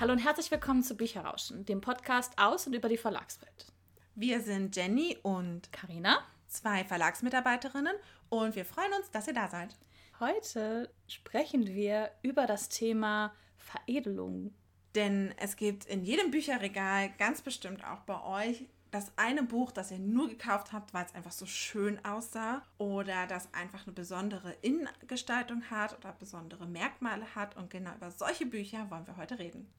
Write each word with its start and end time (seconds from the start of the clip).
Hallo 0.00 0.14
und 0.14 0.18
herzlich 0.20 0.50
willkommen 0.50 0.82
zu 0.82 0.96
Bücherrauschen, 0.96 1.66
dem 1.66 1.82
Podcast 1.82 2.32
aus 2.38 2.66
und 2.66 2.72
über 2.72 2.88
die 2.88 2.96
Verlagswelt. 2.96 3.66
Wir 4.14 4.40
sind 4.40 4.74
Jenny 4.74 5.18
und 5.22 5.70
Karina, 5.74 6.20
zwei 6.46 6.86
Verlagsmitarbeiterinnen 6.86 7.92
und 8.30 8.56
wir 8.56 8.64
freuen 8.64 8.94
uns, 8.94 9.10
dass 9.10 9.26
ihr 9.26 9.34
da 9.34 9.48
seid. 9.48 9.76
Heute 10.18 10.88
sprechen 11.06 11.66
wir 11.66 12.12
über 12.22 12.46
das 12.46 12.70
Thema 12.70 13.34
Veredelung. 13.58 14.54
Denn 14.94 15.34
es 15.36 15.56
gibt 15.56 15.84
in 15.84 16.02
jedem 16.02 16.30
Bücherregal, 16.30 17.10
ganz 17.18 17.42
bestimmt 17.42 17.84
auch 17.84 18.00
bei 18.06 18.22
euch, 18.22 18.64
das 18.90 19.12
eine 19.16 19.42
Buch, 19.42 19.70
das 19.70 19.90
ihr 19.90 19.98
nur 19.98 20.30
gekauft 20.30 20.72
habt, 20.72 20.94
weil 20.94 21.04
es 21.04 21.14
einfach 21.14 21.30
so 21.30 21.44
schön 21.44 22.02
aussah 22.06 22.62
oder 22.78 23.26
das 23.26 23.52
einfach 23.52 23.86
eine 23.86 23.92
besondere 23.92 24.52
Innengestaltung 24.62 25.62
hat 25.70 25.94
oder 25.98 26.12
besondere 26.14 26.66
Merkmale 26.66 27.34
hat. 27.34 27.54
Und 27.58 27.68
genau 27.68 27.94
über 27.96 28.10
solche 28.10 28.46
Bücher 28.46 28.90
wollen 28.90 29.06
wir 29.06 29.18
heute 29.18 29.38
reden. 29.38 29.70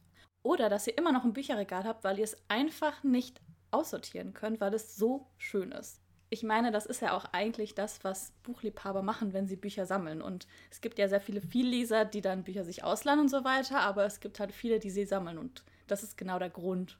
Oder 0.44 0.70
dass 0.70 0.88
ihr 0.88 0.98
immer 0.98 1.12
noch 1.12 1.24
ein 1.24 1.34
Bücherregal 1.34 1.84
habt, 1.84 2.04
weil 2.04 2.18
ihr 2.18 2.24
es 2.24 2.38
einfach 2.48 3.04
nicht 3.04 3.42
aussortieren 3.72 4.34
könnt, 4.34 4.60
weil 4.60 4.74
es 4.74 4.96
so 4.96 5.28
schön 5.38 5.72
ist. 5.72 6.00
Ich 6.30 6.44
meine, 6.44 6.72
das 6.72 6.86
ist 6.86 7.02
ja 7.02 7.12
auch 7.12 7.26
eigentlich 7.34 7.76
das, 7.76 8.04
was 8.04 8.32
Buchliebhaber 8.44 9.02
machen, 9.02 9.34
wenn 9.34 9.48
sie 9.48 9.58
Bücher 9.58 9.86
sammeln. 9.86 10.22
Und 10.22 10.48
es 10.70 10.80
gibt 10.80 10.98
ja 10.98 11.10
sehr 11.10 11.20
viele 11.20 11.42
Vielleser, 11.42 12.06
die 12.06 12.22
dann 12.22 12.44
Bücher 12.44 12.64
sich 12.64 12.84
ausleihen 12.84 13.20
und 13.20 13.30
so 13.30 13.44
weiter, 13.44 13.82
aber 13.82 14.06
es 14.06 14.22
gibt 14.22 14.40
halt 14.40 14.54
viele, 14.54 14.80
die 14.80 14.90
sie 14.90 15.06
sammeln. 15.06 15.38
Und 15.38 15.64
das 15.88 16.04
ist 16.04 16.18
genau 16.18 16.40
der 16.40 16.50
Grund. 16.50 16.98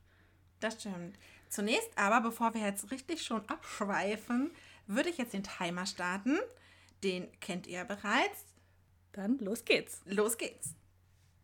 Das 0.60 0.80
stimmt. 0.82 1.18
Zunächst 1.48 1.98
aber, 1.98 2.22
bevor 2.22 2.54
wir 2.54 2.62
jetzt 2.62 2.92
richtig 2.92 3.24
schon 3.24 3.48
abschweifen, 3.48 4.52
würde 4.86 5.10
ich 5.10 5.18
jetzt 5.18 5.34
den 5.34 5.44
Timer 5.44 5.86
starten. 5.86 6.38
Den 7.04 7.30
kennt 7.40 7.68
ihr 7.68 7.86
bereits. 7.86 8.46
Dann 9.14 9.40
los 9.40 9.64
geht's. 9.64 10.02
Los 10.06 10.38
geht's. 10.38 10.76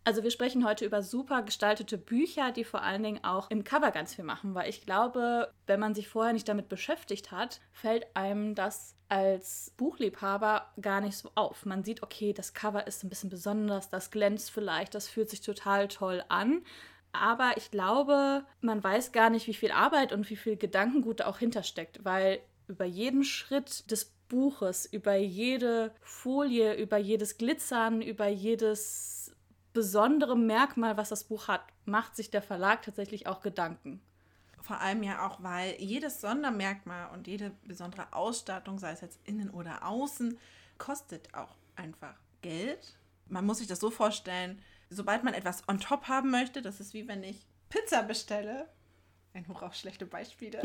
Also 0.08 0.24
wir 0.24 0.32
sprechen 0.32 0.66
heute 0.66 0.86
über 0.86 1.04
super 1.04 1.42
gestaltete 1.42 1.98
Bücher, 1.98 2.54
die 2.54 2.64
vor 2.64 2.82
allen 2.82 3.04
Dingen 3.04 3.26
auch 3.26 3.52
im 3.52 3.66
Cover 3.66 3.92
ganz 3.92 4.16
viel 4.16 4.24
machen, 4.24 4.56
weil 4.56 4.70
ich 4.70 4.86
glaube, 4.86 5.52
wenn 5.66 5.82
man 5.82 5.94
sich 5.94 6.08
vorher 6.08 6.32
nicht 6.32 6.48
damit 6.48 6.70
beschäftigt 6.70 7.34
hat, 7.34 7.60
fällt 7.74 8.08
einem 8.16 8.56
das 8.56 8.96
als 9.10 9.74
Buchliebhaber 9.76 10.72
gar 10.80 11.02
nicht 11.02 11.18
so 11.18 11.30
auf. 11.36 11.66
Man 11.66 11.84
sieht, 11.84 12.04
okay, 12.04 12.32
das 12.32 12.54
Cover 12.54 12.88
ist 12.88 13.04
ein 13.04 13.10
bisschen 13.10 13.30
besonders, 13.30 13.90
das 13.90 14.10
glänzt 14.10 14.50
vielleicht, 14.50 14.96
das 14.96 15.10
fühlt 15.10 15.30
sich 15.30 15.42
total 15.42 15.90
toll 15.90 16.24
an. 16.30 16.62
Aber 17.12 17.58
ich 17.58 17.70
glaube, 17.70 18.46
man 18.62 18.82
weiß 18.82 19.12
gar 19.12 19.30
nicht, 19.30 19.48
wie 19.48 19.54
viel 19.54 19.72
Arbeit 19.72 20.14
und 20.14 20.30
wie 20.30 20.38
viel 20.38 20.56
Gedankengut 20.56 21.20
da 21.20 21.26
auch 21.26 21.40
hintersteckt, 21.40 22.06
weil 22.06 22.40
über 22.70 22.86
jeden 22.86 23.26
Schritt 23.26 23.92
des 23.92 24.06
Buches, 24.30 24.86
über 24.86 25.16
jede 25.16 25.94
Folie, 26.00 26.76
über 26.76 26.96
jedes 26.96 27.38
Glitzern, 27.38 28.02
über 28.02 28.28
jedes 28.28 29.17
besondere 29.78 30.36
Merkmal, 30.36 30.98
was 30.98 31.10
das 31.10 31.26
Buch 31.26 31.48
hat, 31.48 31.62
macht 31.86 32.16
sich 32.16 32.32
der 32.32 32.42
Verlag 32.42 32.82
tatsächlich 32.82 33.28
auch 33.28 33.42
Gedanken. 33.42 34.02
Vor 34.60 34.82
allem 34.82 35.04
ja 35.04 35.24
auch, 35.28 35.44
weil 35.44 35.76
jedes 35.80 36.20
Sondermerkmal 36.20 37.12
und 37.14 37.28
jede 37.28 37.52
besondere 37.64 38.12
Ausstattung, 38.12 38.80
sei 38.80 38.90
es 38.90 39.02
jetzt 39.02 39.20
innen 39.24 39.52
oder 39.52 39.86
außen, 39.86 40.40
kostet 40.80 41.32
auch 41.36 41.54
einfach 41.76 42.16
Geld. 42.42 42.98
Man 43.28 43.46
muss 43.46 43.60
sich 43.60 43.68
das 43.68 43.80
so 43.80 43.92
vorstellen, 43.92 44.60
sobald 44.90 45.24
man 45.24 45.36
etwas 45.36 45.70
on 45.70 45.80
top 45.80 46.08
haben 46.08 46.32
möchte, 46.32 46.64
das 46.64 46.80
ist 46.80 46.96
wie 46.96 47.08
wenn 47.08 47.22
ich 47.22 47.46
Pizza 47.70 48.02
bestelle. 48.02 48.68
Ein 49.36 49.48
Hoch 49.48 49.62
auf 49.62 49.76
schlechte 49.76 50.08
Beispiele. 50.08 50.60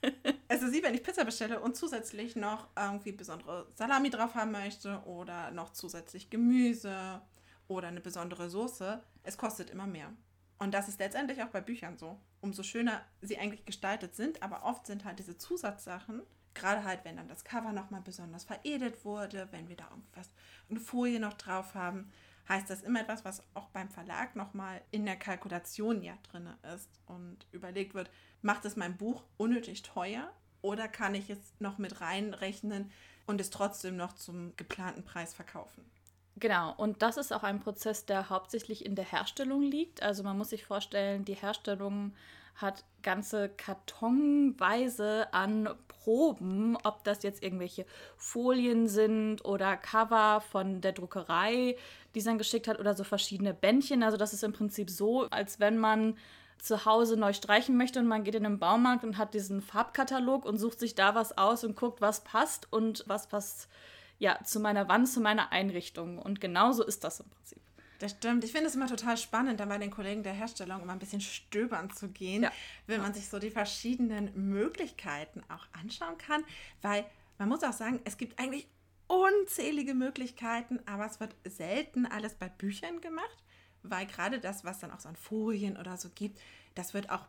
es 0.46 0.62
ist 0.62 0.72
wie 0.72 0.84
wenn 0.84 0.94
ich 0.94 1.02
Pizza 1.02 1.24
bestelle 1.24 1.58
und 1.58 1.74
zusätzlich 1.74 2.36
noch 2.36 2.68
irgendwie 2.76 3.10
besondere 3.10 3.66
Salami 3.74 4.10
drauf 4.10 4.36
haben 4.36 4.52
möchte 4.52 5.02
oder 5.06 5.50
noch 5.50 5.72
zusätzlich 5.72 6.30
Gemüse 6.30 7.20
oder 7.68 7.88
eine 7.88 8.00
besondere 8.00 8.50
Soße. 8.50 9.02
Es 9.22 9.38
kostet 9.38 9.70
immer 9.70 9.86
mehr. 9.86 10.12
Und 10.58 10.72
das 10.72 10.88
ist 10.88 11.00
letztendlich 11.00 11.42
auch 11.42 11.48
bei 11.48 11.60
Büchern 11.60 11.98
so. 11.98 12.18
Umso 12.40 12.62
schöner 12.62 13.02
sie 13.20 13.38
eigentlich 13.38 13.64
gestaltet 13.64 14.14
sind, 14.14 14.42
aber 14.42 14.64
oft 14.64 14.86
sind 14.86 15.04
halt 15.04 15.18
diese 15.18 15.36
Zusatzsachen, 15.36 16.22
gerade 16.54 16.84
halt, 16.84 17.04
wenn 17.04 17.16
dann 17.16 17.28
das 17.28 17.44
Cover 17.44 17.72
nochmal 17.72 18.00
besonders 18.00 18.44
veredelt 18.44 19.04
wurde, 19.04 19.48
wenn 19.50 19.68
wir 19.68 19.76
da 19.76 19.88
irgendwas, 19.90 20.30
eine 20.70 20.80
Folie 20.80 21.20
noch 21.20 21.34
drauf 21.34 21.74
haben, 21.74 22.10
heißt 22.48 22.68
das 22.70 22.82
immer 22.82 23.00
etwas, 23.00 23.24
was 23.24 23.42
auch 23.54 23.68
beim 23.68 23.90
Verlag 23.90 24.36
nochmal 24.36 24.80
in 24.90 25.06
der 25.06 25.16
Kalkulation 25.16 26.02
ja 26.02 26.16
drin 26.30 26.48
ist 26.74 26.88
und 27.06 27.46
überlegt 27.52 27.94
wird, 27.94 28.10
macht 28.42 28.64
es 28.64 28.76
mein 28.76 28.96
Buch 28.96 29.24
unnötig 29.36 29.82
teuer 29.82 30.32
oder 30.62 30.88
kann 30.88 31.14
ich 31.14 31.30
es 31.30 31.38
noch 31.58 31.78
mit 31.78 32.00
reinrechnen 32.00 32.90
und 33.26 33.40
es 33.40 33.50
trotzdem 33.50 33.96
noch 33.96 34.12
zum 34.12 34.54
geplanten 34.56 35.04
Preis 35.04 35.34
verkaufen? 35.34 35.84
Genau, 36.36 36.74
und 36.76 37.02
das 37.02 37.16
ist 37.16 37.32
auch 37.32 37.44
ein 37.44 37.60
Prozess, 37.60 38.06
der 38.06 38.28
hauptsächlich 38.28 38.84
in 38.84 38.96
der 38.96 39.04
Herstellung 39.04 39.62
liegt. 39.62 40.02
Also 40.02 40.24
man 40.24 40.36
muss 40.36 40.50
sich 40.50 40.64
vorstellen, 40.64 41.24
die 41.24 41.34
Herstellung 41.34 42.12
hat 42.56 42.84
ganze 43.02 43.48
Kartonweise 43.48 45.32
an 45.32 45.68
Proben, 45.88 46.76
ob 46.82 47.04
das 47.04 47.22
jetzt 47.22 47.42
irgendwelche 47.42 47.84
Folien 48.16 48.88
sind 48.88 49.44
oder 49.44 49.76
Cover 49.76 50.40
von 50.40 50.80
der 50.80 50.92
Druckerei, 50.92 51.76
die 52.14 52.18
es 52.18 52.24
dann 52.24 52.38
geschickt 52.38 52.68
hat, 52.68 52.78
oder 52.78 52.94
so 52.94 53.04
verschiedene 53.04 53.54
Bändchen. 53.54 54.02
Also 54.02 54.16
das 54.16 54.32
ist 54.32 54.44
im 54.44 54.52
Prinzip 54.52 54.90
so, 54.90 55.28
als 55.30 55.60
wenn 55.60 55.78
man 55.78 56.16
zu 56.58 56.84
Hause 56.84 57.16
neu 57.16 57.32
streichen 57.32 57.76
möchte 57.76 57.98
und 57.98 58.06
man 58.06 58.24
geht 58.24 58.36
in 58.36 58.44
den 58.44 58.58
Baumarkt 58.58 59.04
und 59.04 59.18
hat 59.18 59.34
diesen 59.34 59.60
Farbkatalog 59.60 60.44
und 60.44 60.58
sucht 60.58 60.78
sich 60.78 60.94
da 60.94 61.14
was 61.14 61.36
aus 61.36 61.64
und 61.64 61.76
guckt, 61.76 62.00
was 62.00 62.24
passt 62.24 62.72
und 62.72 63.04
was 63.06 63.26
passt 63.28 63.68
ja 64.18 64.42
zu 64.44 64.60
meiner 64.60 64.88
Wand, 64.88 65.08
zu 65.08 65.20
meiner 65.20 65.52
Einrichtung. 65.52 66.18
Und 66.18 66.40
genauso 66.40 66.84
ist 66.84 67.04
das 67.04 67.20
im 67.20 67.28
Prinzip. 67.28 67.60
Das 67.98 68.12
stimmt. 68.12 68.44
Ich 68.44 68.52
finde 68.52 68.66
es 68.66 68.74
immer 68.74 68.86
total 68.86 69.16
spannend, 69.16 69.60
da 69.60 69.66
bei 69.66 69.78
den 69.78 69.90
Kollegen 69.90 70.22
der 70.22 70.32
Herstellung 70.32 70.82
immer 70.82 70.92
ein 70.92 70.98
bisschen 70.98 71.20
stöbern 71.20 71.90
zu 71.90 72.08
gehen, 72.08 72.42
ja. 72.42 72.52
wenn 72.86 73.00
man 73.00 73.14
sich 73.14 73.28
so 73.28 73.38
die 73.38 73.50
verschiedenen 73.50 74.30
Möglichkeiten 74.34 75.42
auch 75.48 75.66
anschauen 75.72 76.18
kann. 76.18 76.44
Weil 76.82 77.06
man 77.38 77.48
muss 77.48 77.62
auch 77.62 77.72
sagen, 77.72 78.00
es 78.04 78.16
gibt 78.16 78.38
eigentlich 78.38 78.66
unzählige 79.06 79.94
Möglichkeiten, 79.94 80.80
aber 80.86 81.06
es 81.06 81.20
wird 81.20 81.34
selten 81.44 82.06
alles 82.06 82.34
bei 82.34 82.48
Büchern 82.48 83.00
gemacht, 83.00 83.42
weil 83.82 84.06
gerade 84.06 84.40
das, 84.40 84.64
was 84.64 84.80
dann 84.80 84.90
auch 84.90 85.00
so 85.00 85.08
an 85.08 85.16
Folien 85.16 85.76
oder 85.76 85.96
so 85.96 86.08
gibt, 86.14 86.40
das 86.74 86.94
wird 86.94 87.10
auch 87.10 87.26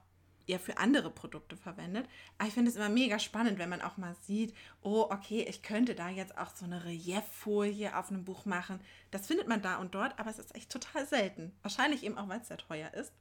ja 0.47 0.57
für 0.57 0.77
andere 0.77 1.09
Produkte 1.09 1.57
verwendet. 1.57 2.07
Aber 2.37 2.47
ich 2.47 2.53
finde 2.53 2.69
es 2.69 2.77
immer 2.77 2.89
mega 2.89 3.19
spannend, 3.19 3.59
wenn 3.59 3.69
man 3.69 3.81
auch 3.81 3.97
mal 3.97 4.15
sieht, 4.21 4.53
oh, 4.81 5.07
okay, 5.09 5.45
ich 5.47 5.63
könnte 5.63 5.95
da 5.95 6.09
jetzt 6.09 6.37
auch 6.37 6.55
so 6.55 6.65
eine 6.65 6.83
Relieffolie 6.83 7.97
auf 7.97 8.09
einem 8.09 8.25
Buch 8.25 8.45
machen. 8.45 8.79
Das 9.11 9.27
findet 9.27 9.47
man 9.47 9.61
da 9.61 9.77
und 9.77 9.95
dort, 9.95 10.17
aber 10.19 10.29
es 10.29 10.39
ist 10.39 10.55
echt 10.55 10.71
total 10.71 11.05
selten. 11.05 11.55
Wahrscheinlich 11.61 12.03
eben 12.03 12.17
auch, 12.17 12.29
weil 12.29 12.41
es 12.41 12.47
sehr 12.47 12.57
teuer 12.57 12.93
ist. 12.93 13.13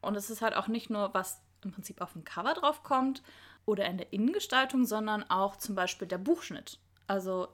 Und 0.00 0.16
es 0.16 0.30
ist 0.30 0.42
halt 0.42 0.54
auch 0.54 0.68
nicht 0.68 0.90
nur, 0.90 1.14
was 1.14 1.40
im 1.62 1.72
Prinzip 1.72 2.00
auf 2.00 2.12
dem 2.12 2.24
Cover 2.24 2.54
drauf 2.54 2.82
kommt 2.82 3.22
oder 3.66 3.86
in 3.86 3.98
der 3.98 4.12
Innengestaltung, 4.12 4.84
sondern 4.84 5.22
auch 5.30 5.56
zum 5.56 5.74
Beispiel 5.74 6.06
der 6.06 6.18
Buchschnitt. 6.18 6.78
Also 7.06 7.48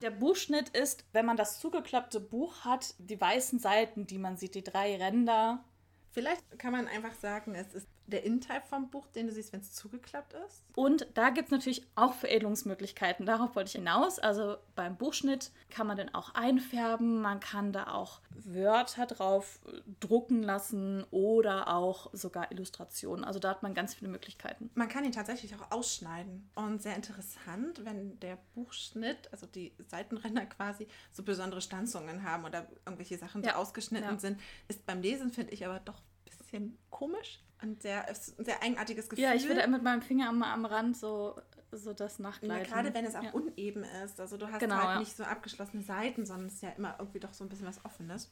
der 0.00 0.10
Buchschnitt 0.10 0.70
ist, 0.70 1.04
wenn 1.12 1.26
man 1.26 1.36
das 1.36 1.60
zugeklappte 1.60 2.20
Buch 2.20 2.64
hat, 2.64 2.94
die 2.98 3.20
weißen 3.20 3.60
Seiten, 3.60 4.06
die 4.06 4.18
man 4.18 4.36
sieht, 4.36 4.54
die 4.56 4.64
drei 4.64 4.96
Ränder. 4.96 5.64
Vielleicht 6.10 6.58
kann 6.58 6.72
man 6.72 6.88
einfach 6.88 7.14
sagen, 7.14 7.54
es 7.54 7.72
ist 7.72 7.88
der 8.06 8.24
Innenteil 8.24 8.60
vom 8.60 8.90
Buch, 8.90 9.06
den 9.08 9.26
du 9.26 9.32
siehst, 9.32 9.52
wenn 9.52 9.60
es 9.60 9.72
zugeklappt 9.72 10.34
ist. 10.46 10.64
Und 10.74 11.06
da 11.14 11.30
gibt 11.30 11.48
es 11.48 11.52
natürlich 11.52 11.86
auch 11.94 12.14
Veredelungsmöglichkeiten. 12.14 13.26
Darauf 13.26 13.54
wollte 13.54 13.68
ich 13.68 13.74
hinaus. 13.74 14.18
Also 14.18 14.56
beim 14.74 14.96
Buchschnitt 14.96 15.50
kann 15.70 15.86
man 15.86 15.96
den 15.96 16.14
auch 16.14 16.34
einfärben. 16.34 17.20
Man 17.20 17.40
kann 17.40 17.72
da 17.72 17.92
auch 17.92 18.20
Wörter 18.30 19.06
drauf 19.06 19.60
drucken 20.00 20.42
lassen 20.42 21.04
oder 21.10 21.68
auch 21.68 22.10
sogar 22.12 22.50
Illustrationen. 22.50 23.24
Also 23.24 23.38
da 23.38 23.50
hat 23.50 23.62
man 23.62 23.74
ganz 23.74 23.94
viele 23.94 24.10
Möglichkeiten. 24.10 24.70
Man 24.74 24.88
kann 24.88 25.04
ihn 25.04 25.12
tatsächlich 25.12 25.54
auch 25.54 25.70
ausschneiden. 25.70 26.50
Und 26.54 26.82
sehr 26.82 26.96
interessant, 26.96 27.84
wenn 27.84 28.18
der 28.20 28.38
Buchschnitt, 28.54 29.32
also 29.32 29.46
die 29.46 29.74
Seitenränder 29.78 30.46
quasi, 30.46 30.88
so 31.12 31.22
besondere 31.22 31.60
Stanzungen 31.60 32.24
haben 32.24 32.44
oder 32.44 32.66
irgendwelche 32.84 33.18
Sachen 33.18 33.42
ja. 33.42 33.52
so 33.52 33.56
ausgeschnitten 33.58 34.14
ja. 34.14 34.18
sind, 34.18 34.40
ist 34.68 34.84
beim 34.86 35.00
Lesen, 35.00 35.30
finde 35.30 35.52
ich, 35.52 35.64
aber 35.64 35.80
doch 35.80 35.98
ein 35.98 36.38
bisschen 36.38 36.78
komisch 36.90 37.40
und 37.62 37.82
sehr, 37.82 38.08
ein 38.08 38.44
sehr 38.44 38.62
eigenartiges 38.62 39.08
Gefühl. 39.08 39.24
Ja, 39.24 39.34
ich 39.34 39.46
würde 39.48 39.66
mit 39.68 39.82
meinem 39.82 40.02
Finger 40.02 40.28
am, 40.28 40.42
am 40.42 40.64
Rand 40.64 40.96
so, 40.96 41.40
so 41.70 41.92
das 41.92 42.18
nachgleiten. 42.18 42.64
Ja, 42.64 42.74
gerade 42.74 42.94
wenn 42.94 43.04
es 43.04 43.14
auch 43.14 43.22
ja. 43.22 43.30
uneben 43.32 43.84
ist. 44.04 44.20
Also 44.20 44.36
du 44.36 44.50
hast 44.50 44.60
genau, 44.60 44.76
halt 44.76 44.88
ja. 44.88 44.98
nicht 44.98 45.16
so 45.16 45.24
abgeschlossene 45.24 45.82
Seiten, 45.82 46.26
sondern 46.26 46.46
es 46.46 46.54
ist 46.54 46.62
ja 46.62 46.70
immer 46.70 46.96
irgendwie 46.98 47.20
doch 47.20 47.32
so 47.32 47.44
ein 47.44 47.48
bisschen 47.48 47.66
was 47.66 47.84
Offenes. 47.84 48.30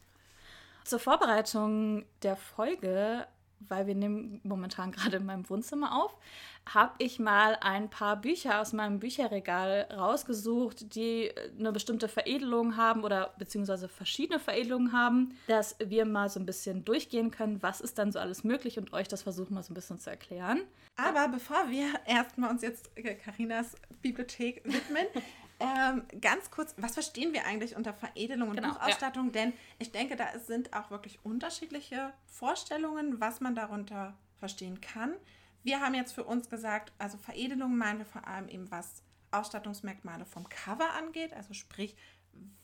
Zur 0.84 0.98
Vorbereitung 0.98 2.04
der 2.22 2.36
Folge 2.36 3.26
weil 3.68 3.86
wir 3.86 3.94
nehmen 3.94 4.40
momentan 4.42 4.92
gerade 4.92 5.18
in 5.18 5.26
meinem 5.26 5.48
Wohnzimmer 5.48 6.02
auf, 6.02 6.16
habe 6.66 6.92
ich 6.98 7.18
mal 7.18 7.56
ein 7.60 7.88
paar 7.90 8.16
Bücher 8.16 8.60
aus 8.60 8.72
meinem 8.72 9.00
Bücherregal 9.00 9.88
rausgesucht, 9.92 10.94
die 10.94 11.32
eine 11.58 11.72
bestimmte 11.72 12.08
Veredelung 12.08 12.76
haben 12.76 13.02
oder 13.02 13.34
beziehungsweise 13.38 13.88
verschiedene 13.88 14.38
Veredelungen 14.38 14.92
haben, 14.92 15.36
dass 15.46 15.76
wir 15.82 16.04
mal 16.04 16.28
so 16.28 16.38
ein 16.38 16.46
bisschen 16.46 16.84
durchgehen 16.84 17.30
können, 17.30 17.62
was 17.62 17.80
ist 17.80 17.98
dann 17.98 18.12
so 18.12 18.18
alles 18.18 18.44
möglich 18.44 18.78
und 18.78 18.92
euch 18.92 19.08
das 19.08 19.22
versuchen 19.22 19.54
mal 19.54 19.62
so 19.62 19.72
ein 19.72 19.74
bisschen 19.74 19.98
zu 19.98 20.10
erklären. 20.10 20.62
Aber 20.96 21.28
bevor 21.28 21.70
wir 21.70 21.88
erstmal 22.06 22.50
uns 22.50 22.62
jetzt 22.62 22.90
Karinas 23.24 23.74
Bibliothek 24.02 24.62
widmen, 24.64 25.06
Ähm, 25.60 26.04
ganz 26.20 26.50
kurz, 26.50 26.74
was 26.78 26.94
verstehen 26.94 27.34
wir 27.34 27.46
eigentlich 27.46 27.76
unter 27.76 27.92
Veredelung 27.92 28.48
und 28.48 28.56
Genau, 28.56 28.72
Buchausstattung? 28.72 29.30
Denn 29.30 29.52
ich 29.78 29.92
denke, 29.92 30.16
da 30.16 30.38
sind 30.38 30.74
auch 30.74 30.90
wirklich 30.90 31.18
unterschiedliche 31.22 32.12
Vorstellungen, 32.26 33.20
was 33.20 33.40
man 33.40 33.54
darunter 33.54 34.14
verstehen 34.36 34.80
kann. 34.80 35.14
Wir 35.62 35.80
haben 35.80 35.94
jetzt 35.94 36.12
für 36.12 36.24
uns 36.24 36.48
gesagt, 36.48 36.92
also 36.98 37.18
Veredelung 37.18 37.76
meinen 37.76 37.98
wir 37.98 38.06
vor 38.06 38.26
allem 38.26 38.48
eben, 38.48 38.70
was 38.70 39.02
Ausstattungsmerkmale 39.30 40.24
vom 40.24 40.48
Cover 40.48 40.94
angeht, 40.94 41.34
also 41.34 41.52
sprich, 41.52 41.94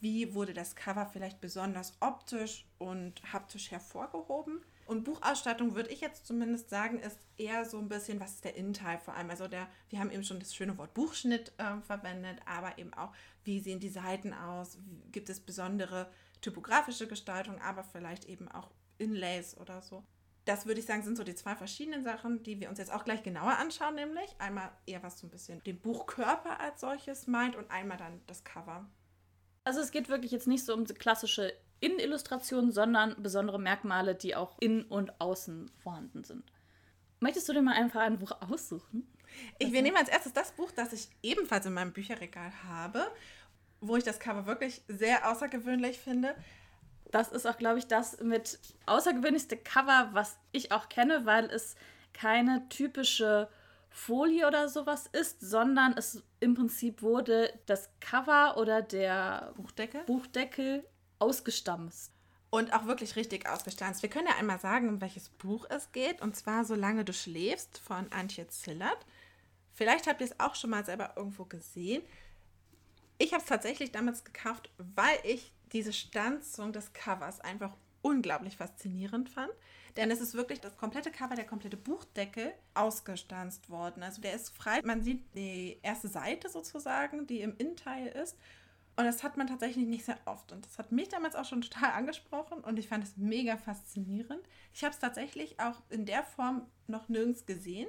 wie 0.00 0.34
wurde 0.34 0.54
das 0.54 0.76
Cover 0.76 1.06
vielleicht 1.06 1.40
besonders 1.40 1.96
optisch 2.00 2.66
und 2.78 3.20
haptisch 3.32 3.70
hervorgehoben. 3.70 4.60
Und 4.86 5.02
Buchausstattung 5.02 5.74
würde 5.74 5.90
ich 5.90 6.00
jetzt 6.00 6.26
zumindest 6.26 6.70
sagen, 6.70 7.00
ist 7.00 7.18
eher 7.36 7.64
so 7.64 7.78
ein 7.78 7.88
bisschen, 7.88 8.20
was 8.20 8.34
ist 8.34 8.44
der 8.44 8.54
Innenteil 8.54 8.98
vor 8.98 9.14
allem. 9.14 9.30
Also 9.30 9.48
der, 9.48 9.68
wir 9.88 9.98
haben 9.98 10.12
eben 10.12 10.22
schon 10.22 10.38
das 10.38 10.54
schöne 10.54 10.78
Wort 10.78 10.94
Buchschnitt 10.94 11.52
äh, 11.58 11.80
verwendet, 11.80 12.38
aber 12.46 12.78
eben 12.78 12.94
auch, 12.94 13.12
wie 13.42 13.58
sehen 13.58 13.80
die 13.80 13.88
Seiten 13.88 14.32
aus, 14.32 14.78
gibt 15.10 15.28
es 15.28 15.40
besondere 15.40 16.08
typografische 16.40 17.08
Gestaltung, 17.08 17.60
aber 17.60 17.82
vielleicht 17.82 18.26
eben 18.26 18.48
auch 18.48 18.70
Inlays 18.98 19.56
oder 19.56 19.82
so. 19.82 20.04
Das 20.44 20.66
würde 20.66 20.78
ich 20.78 20.86
sagen, 20.86 21.02
sind 21.02 21.16
so 21.16 21.24
die 21.24 21.34
zwei 21.34 21.56
verschiedenen 21.56 22.04
Sachen, 22.04 22.44
die 22.44 22.60
wir 22.60 22.68
uns 22.68 22.78
jetzt 22.78 22.92
auch 22.92 23.04
gleich 23.04 23.24
genauer 23.24 23.58
anschauen, 23.58 23.96
nämlich 23.96 24.36
einmal 24.38 24.70
eher 24.86 25.02
was 25.02 25.18
so 25.18 25.26
ein 25.26 25.30
bisschen 25.30 25.60
den 25.64 25.80
Buchkörper 25.80 26.60
als 26.60 26.80
solches 26.80 27.26
meint 27.26 27.56
und 27.56 27.68
einmal 27.72 27.98
dann 27.98 28.20
das 28.28 28.44
Cover. 28.44 28.88
Also 29.66 29.80
es 29.80 29.90
geht 29.90 30.08
wirklich 30.08 30.30
jetzt 30.30 30.46
nicht 30.46 30.64
so 30.64 30.72
um 30.74 30.84
die 30.84 30.94
klassische 30.94 31.52
Innenillustration, 31.80 32.70
sondern 32.70 33.20
besondere 33.20 33.58
Merkmale, 33.58 34.14
die 34.14 34.36
auch 34.36 34.56
innen 34.60 34.84
und 34.84 35.20
außen 35.20 35.72
vorhanden 35.82 36.22
sind. 36.22 36.44
Möchtest 37.18 37.48
du 37.48 37.52
dir 37.52 37.62
mal 37.62 37.74
einfach 37.74 38.02
ein 38.02 38.20
Buch 38.20 38.30
aussuchen? 38.48 39.12
Ich, 39.58 39.72
wir 39.72 39.82
nehmen 39.82 39.96
als 39.96 40.08
erstes 40.08 40.32
das 40.32 40.52
Buch, 40.52 40.70
das 40.70 40.92
ich 40.92 41.08
ebenfalls 41.20 41.66
in 41.66 41.72
meinem 41.72 41.92
Bücherregal 41.92 42.52
habe, 42.62 43.10
wo 43.80 43.96
ich 43.96 44.04
das 44.04 44.20
Cover 44.20 44.46
wirklich 44.46 44.82
sehr 44.86 45.28
außergewöhnlich 45.28 45.98
finde. 45.98 46.36
Das 47.10 47.32
ist 47.32 47.44
auch, 47.44 47.58
glaube 47.58 47.80
ich, 47.80 47.88
das 47.88 48.20
mit 48.20 48.60
außergewöhnlichste 48.86 49.56
Cover, 49.56 50.10
was 50.12 50.38
ich 50.52 50.70
auch 50.70 50.88
kenne, 50.88 51.26
weil 51.26 51.46
es 51.46 51.74
keine 52.12 52.68
typische 52.68 53.48
Folie 53.96 54.46
oder 54.46 54.68
sowas 54.68 55.08
ist, 55.10 55.40
sondern 55.40 55.94
es 55.96 56.22
im 56.38 56.54
Prinzip 56.54 57.00
wurde 57.00 57.50
das 57.64 57.88
Cover 57.98 58.58
oder 58.58 58.82
der 58.82 59.54
Buchdeckel. 59.56 60.04
Buchdeckel 60.04 60.86
ausgestampft. 61.18 62.10
Und 62.50 62.74
auch 62.74 62.84
wirklich 62.84 63.16
richtig 63.16 63.48
ausgestanzt. 63.48 64.02
Wir 64.02 64.10
können 64.10 64.28
ja 64.28 64.36
einmal 64.36 64.60
sagen, 64.60 64.90
um 64.90 65.00
welches 65.00 65.30
Buch 65.30 65.64
es 65.70 65.92
geht. 65.92 66.20
Und 66.20 66.36
zwar 66.36 66.66
Solange 66.66 67.06
du 67.06 67.14
schläfst 67.14 67.78
von 67.78 68.12
Antje 68.12 68.46
Zillert. 68.48 69.06
Vielleicht 69.72 70.06
habt 70.06 70.20
ihr 70.20 70.26
es 70.26 70.38
auch 70.40 70.54
schon 70.54 70.70
mal 70.70 70.84
selber 70.84 71.14
irgendwo 71.16 71.46
gesehen. 71.46 72.02
Ich 73.16 73.32
habe 73.32 73.42
es 73.42 73.48
tatsächlich 73.48 73.92
damals 73.92 74.24
gekauft, 74.24 74.70
weil 74.76 75.18
ich 75.24 75.52
diese 75.72 75.94
Stanzung 75.94 76.74
des 76.74 76.92
Covers 76.92 77.40
einfach 77.40 77.72
unglaublich 78.02 78.58
faszinierend 78.58 79.30
fand. 79.30 79.50
Denn 79.96 80.10
es 80.10 80.20
ist 80.20 80.34
wirklich 80.34 80.60
das 80.60 80.76
komplette 80.76 81.10
Cover, 81.10 81.34
der 81.34 81.46
komplette 81.46 81.76
Buchdeckel 81.76 82.52
ausgestanzt 82.74 83.70
worden. 83.70 84.02
Also 84.02 84.20
der 84.20 84.34
ist 84.34 84.54
frei. 84.54 84.80
Man 84.84 85.02
sieht 85.02 85.34
die 85.34 85.78
erste 85.82 86.08
Seite 86.08 86.50
sozusagen, 86.50 87.26
die 87.26 87.40
im 87.40 87.56
Innenteil 87.56 88.08
ist. 88.08 88.36
Und 88.96 89.04
das 89.04 89.22
hat 89.22 89.36
man 89.36 89.46
tatsächlich 89.46 89.86
nicht 89.86 90.04
sehr 90.06 90.18
oft. 90.24 90.52
Und 90.52 90.64
das 90.64 90.78
hat 90.78 90.90
mich 90.90 91.08
damals 91.08 91.34
auch 91.34 91.44
schon 91.44 91.60
total 91.60 91.92
angesprochen 91.92 92.60
und 92.60 92.78
ich 92.78 92.88
fand 92.88 93.04
es 93.04 93.16
mega 93.16 93.58
faszinierend. 93.58 94.40
Ich 94.72 94.84
habe 94.84 94.94
es 94.94 94.98
tatsächlich 94.98 95.60
auch 95.60 95.82
in 95.90 96.06
der 96.06 96.24
Form 96.24 96.66
noch 96.86 97.08
nirgends 97.08 97.44
gesehen. 97.44 97.88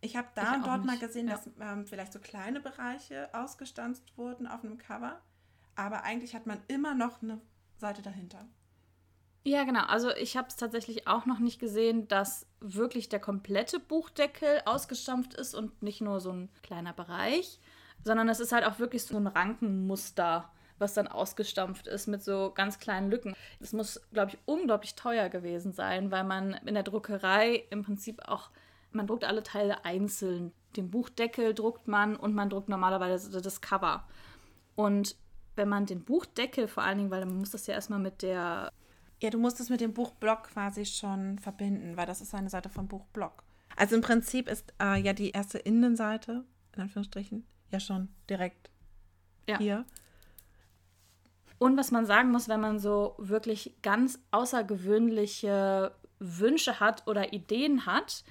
Ich 0.00 0.16
habe 0.16 0.28
da 0.34 0.52
Ich 0.52 0.56
und 0.56 0.66
dort 0.66 0.84
mal 0.84 0.92
nicht, 0.92 1.00
gesehen, 1.02 1.28
ja. 1.28 1.36
dass 1.36 1.50
ähm, 1.60 1.86
vielleicht 1.86 2.12
so 2.12 2.20
kleine 2.20 2.60
Bereiche 2.60 3.34
ausgestanzt 3.34 4.16
wurden 4.16 4.46
auf 4.46 4.64
einem 4.64 4.78
Cover. 4.78 5.20
Aber 5.74 6.04
eigentlich 6.04 6.34
hat 6.34 6.46
man 6.46 6.58
immer 6.68 6.94
noch 6.94 7.22
eine 7.22 7.40
Seite 7.76 8.00
dahinter. 8.00 8.46
Ja, 9.46 9.62
genau. 9.62 9.84
Also 9.84 10.10
ich 10.10 10.36
habe 10.36 10.48
es 10.48 10.56
tatsächlich 10.56 11.06
auch 11.06 11.24
noch 11.24 11.38
nicht 11.38 11.60
gesehen, 11.60 12.08
dass 12.08 12.48
wirklich 12.58 13.08
der 13.08 13.20
komplette 13.20 13.78
Buchdeckel 13.78 14.60
ausgestampft 14.64 15.34
ist 15.34 15.54
und 15.54 15.84
nicht 15.84 16.00
nur 16.00 16.18
so 16.18 16.32
ein 16.32 16.48
kleiner 16.64 16.92
Bereich, 16.92 17.60
sondern 18.02 18.28
es 18.28 18.40
ist 18.40 18.50
halt 18.50 18.66
auch 18.66 18.80
wirklich 18.80 19.04
so 19.04 19.16
ein 19.16 19.28
Rankenmuster, 19.28 20.50
was 20.78 20.94
dann 20.94 21.06
ausgestampft 21.06 21.86
ist 21.86 22.08
mit 22.08 22.24
so 22.24 22.50
ganz 22.56 22.80
kleinen 22.80 23.08
Lücken. 23.08 23.36
Es 23.60 23.72
muss, 23.72 24.00
glaube 24.12 24.32
ich, 24.32 24.38
unglaublich 24.46 24.96
teuer 24.96 25.28
gewesen 25.28 25.72
sein, 25.72 26.10
weil 26.10 26.24
man 26.24 26.54
in 26.66 26.74
der 26.74 26.82
Druckerei 26.82 27.66
im 27.70 27.84
Prinzip 27.84 28.26
auch, 28.26 28.50
man 28.90 29.06
druckt 29.06 29.22
alle 29.22 29.44
Teile 29.44 29.84
einzeln. 29.84 30.52
Den 30.74 30.90
Buchdeckel 30.90 31.54
druckt 31.54 31.86
man 31.86 32.16
und 32.16 32.34
man 32.34 32.50
druckt 32.50 32.68
normalerweise 32.68 33.40
das 33.40 33.60
Cover. 33.60 34.08
Und 34.74 35.14
wenn 35.54 35.68
man 35.68 35.86
den 35.86 36.04
Buchdeckel 36.04 36.66
vor 36.66 36.82
allen 36.82 36.98
Dingen, 36.98 37.10
weil 37.12 37.24
man 37.24 37.38
muss 37.38 37.52
das 37.52 37.68
ja 37.68 37.74
erstmal 37.74 38.00
mit 38.00 38.22
der 38.22 38.72
Ja, 39.22 39.30
du 39.30 39.38
musst 39.38 39.60
es 39.60 39.70
mit 39.70 39.80
dem 39.80 39.94
Buchblock 39.94 40.44
quasi 40.44 40.84
schon 40.84 41.38
verbinden, 41.38 41.96
weil 41.96 42.06
das 42.06 42.20
ist 42.20 42.34
eine 42.34 42.50
Seite 42.50 42.68
vom 42.68 42.86
Buchblock. 42.88 43.42
Also 43.76 43.96
im 43.96 44.02
Prinzip 44.02 44.48
ist 44.48 44.72
äh, 44.80 45.00
ja 45.00 45.12
die 45.12 45.30
erste 45.30 45.58
Innenseite, 45.58 46.44
in 46.74 46.82
Anführungsstrichen, 46.82 47.46
ja 47.70 47.80
schon 47.80 48.08
direkt 48.28 48.70
Ja. 49.48 49.58
hier. 49.58 49.84
Und 51.58 51.76
was 51.78 51.90
man 51.90 52.04
sagen 52.04 52.30
muss, 52.30 52.48
wenn 52.48 52.60
man 52.60 52.78
so 52.78 53.14
wirklich 53.18 53.74
ganz 53.82 54.18
außergewöhnliche 54.30 55.94
Wünsche 56.18 56.80
hat 56.80 57.06
oder 57.06 57.32
Ideen 57.32 57.86
hat, 57.86 58.24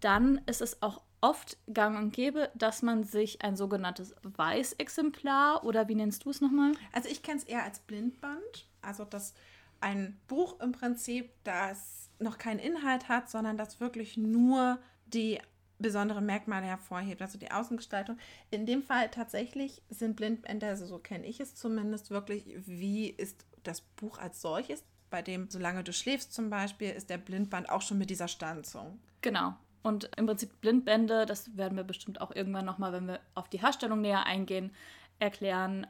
dann 0.00 0.40
ist 0.46 0.62
es 0.62 0.80
auch 0.82 1.02
oft 1.20 1.58
gang 1.72 1.98
und 1.98 2.12
gäbe, 2.12 2.50
dass 2.54 2.82
man 2.82 3.04
sich 3.04 3.42
ein 3.42 3.56
sogenanntes 3.56 4.14
Weißexemplar 4.22 5.64
oder 5.64 5.88
wie 5.88 5.94
nennst 5.94 6.24
du 6.24 6.30
es 6.30 6.40
nochmal? 6.40 6.72
Also 6.92 7.08
ich 7.08 7.22
kenne 7.22 7.38
es 7.38 7.44
eher 7.44 7.64
als 7.64 7.78
Blindband. 7.80 8.66
Also 8.82 9.04
dass 9.04 9.34
ein 9.84 10.18
Buch 10.28 10.60
im 10.60 10.72
Prinzip, 10.72 11.30
das 11.44 12.08
noch 12.18 12.38
keinen 12.38 12.58
Inhalt 12.58 13.10
hat, 13.10 13.28
sondern 13.28 13.58
das 13.58 13.80
wirklich 13.80 14.16
nur 14.16 14.78
die 15.04 15.38
besonderen 15.78 16.24
Merkmale 16.24 16.64
hervorhebt, 16.64 17.20
also 17.20 17.38
die 17.38 17.50
Außengestaltung. 17.50 18.16
In 18.50 18.64
dem 18.64 18.82
Fall 18.82 19.10
tatsächlich 19.10 19.82
sind 19.90 20.16
Blindbänder, 20.16 20.68
also 20.68 20.86
so 20.86 20.98
kenne 20.98 21.26
ich 21.26 21.38
es 21.38 21.54
zumindest, 21.54 22.10
wirklich, 22.10 22.46
wie 22.64 23.10
ist 23.10 23.44
das 23.62 23.82
Buch 23.82 24.16
als 24.16 24.40
solches. 24.40 24.82
Bei 25.10 25.20
dem 25.20 25.50
Solange 25.50 25.84
du 25.84 25.92
schläfst 25.92 26.32
zum 26.32 26.48
Beispiel, 26.48 26.90
ist 26.90 27.10
der 27.10 27.18
Blindband 27.18 27.68
auch 27.68 27.82
schon 27.82 27.98
mit 27.98 28.08
dieser 28.08 28.28
Stanzung. 28.28 28.98
Genau. 29.20 29.54
Und 29.82 30.10
im 30.16 30.24
Prinzip 30.24 30.62
Blindbände, 30.62 31.26
das 31.26 31.58
werden 31.58 31.76
wir 31.76 31.84
bestimmt 31.84 32.22
auch 32.22 32.34
irgendwann 32.34 32.64
nochmal, 32.64 32.94
wenn 32.94 33.06
wir 33.06 33.20
auf 33.34 33.50
die 33.50 33.60
Herstellung 33.60 34.00
näher 34.00 34.24
eingehen, 34.24 34.72
erklären. 35.18 35.86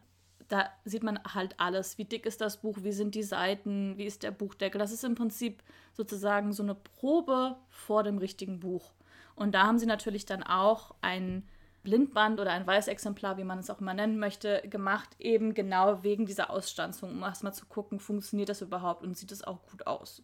Da 0.49 0.71
sieht 0.85 1.03
man 1.03 1.19
halt 1.33 1.59
alles. 1.59 1.99
Wie 1.99 2.05
dick 2.05 2.27
ist 2.27 2.41
das 2.41 2.61
Buch? 2.61 2.79
Wie 2.83 2.93
sind 2.93 3.15
die 3.15 3.23
Seiten? 3.23 3.97
Wie 3.97 4.05
ist 4.05 4.23
der 4.23 4.31
Buchdeckel? 4.31 4.79
Das 4.79 4.93
ist 4.93 5.05
im 5.05 5.15
Prinzip 5.15 5.63
sozusagen 5.95 6.53
so 6.53 6.63
eine 6.63 6.75
Probe 6.75 7.57
vor 7.69 8.03
dem 8.03 8.19
richtigen 8.19 8.61
Buch. 8.61 8.93
Und 9.37 9.55
da 9.55 9.67
haben 9.67 9.79
sie 9.79 9.87
natürlich 9.87 10.27
dann 10.27 10.43
auch 10.43 10.95
ein 11.01 11.49
Blindband 11.83 12.41
oder 12.41 12.53
ein 12.53 12.67
Weißexemplar, 12.67 13.37
wie 13.37 13.45
man 13.45 13.59
es 13.59 13.71
auch 13.71 13.81
immer 13.81 13.95
nennen 13.95 14.19
möchte, 14.19 14.63
gemacht, 14.69 15.11
eben 15.19 15.55
genau 15.55 16.03
wegen 16.03 16.25
dieser 16.27 16.51
Ausstanzung, 16.51 17.11
um 17.11 17.23
erstmal 17.23 17.55
zu 17.55 17.67
gucken, 17.67 18.01
funktioniert 18.01 18.49
das 18.49 18.63
überhaupt 18.63 19.03
und 19.03 19.17
sieht 19.17 19.31
es 19.31 19.45
auch 19.45 19.63
gut 19.71 19.87
aus. 19.87 20.23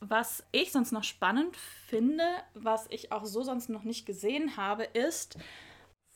Was 0.00 0.44
ich 0.52 0.70
sonst 0.70 0.92
noch 0.92 1.04
spannend 1.04 1.56
finde, 1.56 2.24
was 2.52 2.86
ich 2.90 3.10
auch 3.10 3.24
so 3.24 3.42
sonst 3.42 3.70
noch 3.70 3.84
nicht 3.84 4.04
gesehen 4.04 4.58
habe, 4.58 4.84
ist 4.84 5.38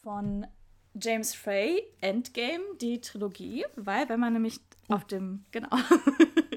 von 0.03 0.47
James 1.01 1.35
Frey 1.35 1.83
Endgame, 2.01 2.63
die 2.81 3.01
Trilogie, 3.01 3.65
weil 3.77 4.09
wenn 4.09 4.21
man 4.21 4.33
nämlich 4.33 4.61
auf 4.89 5.05
dem, 5.07 5.45
genau, 5.51 5.69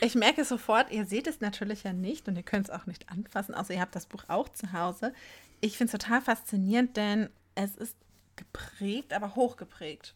Ich 0.00 0.14
merke 0.14 0.44
sofort, 0.44 0.90
ihr 0.90 1.06
seht 1.06 1.26
es 1.26 1.40
natürlich 1.40 1.84
ja 1.84 1.92
nicht 1.92 2.28
und 2.28 2.36
ihr 2.36 2.42
könnt 2.42 2.68
es 2.68 2.74
auch 2.74 2.86
nicht 2.86 3.08
anfassen, 3.10 3.54
außer 3.54 3.74
ihr 3.74 3.80
habt 3.80 3.96
das 3.96 4.06
Buch 4.06 4.24
auch 4.28 4.48
zu 4.48 4.72
Hause. 4.72 5.12
Ich 5.60 5.76
finde 5.76 5.92
es 5.94 6.00
total 6.00 6.20
faszinierend, 6.20 6.96
denn 6.96 7.30
es 7.54 7.76
ist 7.76 7.96
geprägt, 8.36 9.12
aber 9.12 9.34
hochgeprägt. 9.34 10.14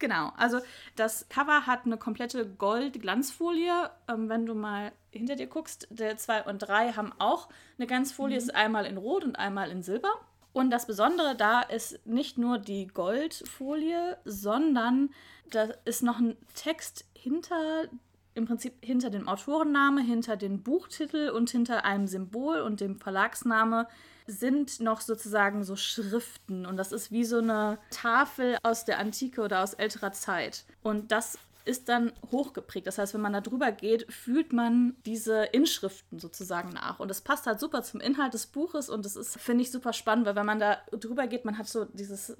Genau, 0.00 0.32
also 0.36 0.58
das 0.96 1.28
Cover 1.28 1.66
hat 1.66 1.86
eine 1.86 1.96
komplette 1.96 2.46
Gold-Glanzfolie. 2.46 3.90
Ähm, 4.08 4.28
wenn 4.28 4.44
du 4.44 4.54
mal 4.54 4.92
hinter 5.12 5.36
dir 5.36 5.46
guckst, 5.46 5.86
der 5.90 6.16
2 6.16 6.44
und 6.44 6.58
3 6.58 6.92
haben 6.92 7.12
auch 7.18 7.48
eine 7.78 7.86
Glanzfolie, 7.86 8.36
ist 8.36 8.54
einmal 8.54 8.86
in 8.86 8.96
Rot 8.96 9.24
und 9.24 9.36
einmal 9.36 9.70
in 9.70 9.82
Silber. 9.82 10.12
Und 10.54 10.70
das 10.70 10.86
Besondere 10.86 11.34
da 11.34 11.62
ist 11.62 12.06
nicht 12.06 12.38
nur 12.38 12.58
die 12.58 12.86
Goldfolie, 12.86 14.16
sondern 14.24 15.10
da 15.50 15.64
ist 15.84 16.04
noch 16.04 16.20
ein 16.20 16.36
Text 16.54 17.04
hinter, 17.12 17.88
im 18.34 18.46
Prinzip 18.46 18.74
hinter 18.80 19.10
dem 19.10 19.26
Autorenname, 19.26 20.00
hinter 20.00 20.36
dem 20.36 20.62
Buchtitel 20.62 21.30
und 21.30 21.50
hinter 21.50 21.84
einem 21.84 22.06
Symbol 22.06 22.60
und 22.60 22.80
dem 22.80 23.00
Verlagsname 23.00 23.88
sind 24.28 24.78
noch 24.78 25.00
sozusagen 25.00 25.64
so 25.64 25.74
Schriften 25.74 26.66
und 26.66 26.76
das 26.76 26.92
ist 26.92 27.10
wie 27.10 27.24
so 27.24 27.38
eine 27.38 27.78
Tafel 27.90 28.56
aus 28.62 28.84
der 28.84 29.00
Antike 29.00 29.42
oder 29.42 29.60
aus 29.60 29.74
älterer 29.74 30.12
Zeit. 30.12 30.64
Und 30.84 31.10
das 31.10 31.36
ist 31.64 31.88
dann 31.88 32.12
hochgeprägt. 32.30 32.86
Das 32.86 32.98
heißt, 32.98 33.14
wenn 33.14 33.20
man 33.20 33.32
da 33.32 33.40
drüber 33.40 33.72
geht, 33.72 34.12
fühlt 34.12 34.52
man 34.52 34.96
diese 35.06 35.44
Inschriften 35.44 36.18
sozusagen 36.18 36.70
nach. 36.70 37.00
Und 37.00 37.08
das 37.08 37.22
passt 37.22 37.46
halt 37.46 37.60
super 37.60 37.82
zum 37.82 38.00
Inhalt 38.00 38.34
des 38.34 38.46
Buches 38.46 38.90
und 38.90 39.04
das 39.04 39.16
ist, 39.16 39.38
finde 39.38 39.62
ich, 39.62 39.70
super 39.70 39.92
spannend, 39.92 40.26
weil 40.26 40.36
wenn 40.36 40.46
man 40.46 40.58
da 40.60 40.78
drüber 40.92 41.26
geht, 41.26 41.44
man 41.44 41.56
hat 41.58 41.66
so 41.66 41.86
dieses 41.86 42.36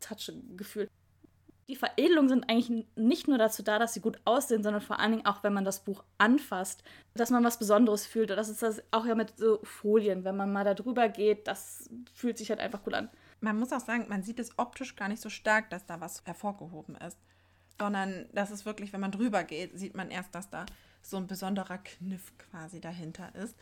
Touch-Gefühl. 0.00 0.88
Die 1.68 1.76
Veredelungen 1.76 2.28
sind 2.28 2.48
eigentlich 2.48 2.86
nicht 2.94 3.26
nur 3.26 3.38
dazu 3.38 3.62
da, 3.62 3.78
dass 3.78 3.92
sie 3.92 4.00
gut 4.00 4.20
aussehen, 4.24 4.62
sondern 4.62 4.80
vor 4.80 5.00
allen 5.00 5.10
Dingen 5.10 5.26
auch, 5.26 5.42
wenn 5.42 5.52
man 5.52 5.64
das 5.64 5.82
Buch 5.82 6.04
anfasst, 6.16 6.84
dass 7.14 7.30
man 7.30 7.42
was 7.42 7.58
Besonderes 7.58 8.06
fühlt. 8.06 8.30
Und 8.30 8.36
das 8.36 8.48
ist 8.48 8.62
das 8.62 8.82
auch 8.92 9.04
ja 9.04 9.16
mit 9.16 9.36
so 9.36 9.58
Folien, 9.64 10.24
wenn 10.24 10.36
man 10.36 10.52
mal 10.52 10.64
da 10.64 10.74
drüber 10.74 11.08
geht, 11.08 11.48
das 11.48 11.90
fühlt 12.14 12.38
sich 12.38 12.50
halt 12.50 12.60
einfach 12.60 12.84
gut 12.84 12.94
an. 12.94 13.10
Man 13.40 13.58
muss 13.58 13.72
auch 13.72 13.80
sagen, 13.80 14.06
man 14.08 14.22
sieht 14.22 14.38
es 14.38 14.56
optisch 14.58 14.94
gar 14.94 15.08
nicht 15.08 15.20
so 15.20 15.28
stark, 15.28 15.68
dass 15.70 15.84
da 15.84 16.00
was 16.00 16.24
hervorgehoben 16.24 16.94
ist. 16.96 17.18
Sondern 17.78 18.26
das 18.32 18.50
ist 18.50 18.64
wirklich, 18.64 18.92
wenn 18.92 19.00
man 19.00 19.12
drüber 19.12 19.44
geht, 19.44 19.78
sieht 19.78 19.94
man 19.94 20.10
erst, 20.10 20.34
dass 20.34 20.48
da 20.48 20.66
so 21.02 21.16
ein 21.18 21.26
besonderer 21.26 21.78
Kniff 21.78 22.32
quasi 22.38 22.80
dahinter 22.80 23.34
ist. 23.34 23.56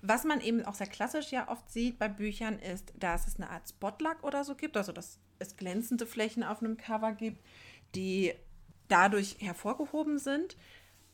Was 0.00 0.24
man 0.24 0.40
eben 0.40 0.64
auch 0.64 0.74
sehr 0.74 0.86
klassisch 0.86 1.32
ja 1.32 1.48
oft 1.48 1.70
sieht 1.70 1.98
bei 1.98 2.08
Büchern 2.08 2.58
ist, 2.60 2.92
dass 2.98 3.26
es 3.26 3.36
eine 3.36 3.50
Art 3.50 3.68
Spotlack 3.68 4.22
oder 4.22 4.44
so 4.44 4.54
gibt, 4.54 4.76
also 4.76 4.92
dass 4.92 5.18
es 5.40 5.56
glänzende 5.56 6.06
Flächen 6.06 6.44
auf 6.44 6.60
einem 6.62 6.76
Cover 6.76 7.12
gibt, 7.12 7.44
die 7.94 8.32
dadurch 8.86 9.36
hervorgehoben 9.40 10.18
sind. 10.18 10.56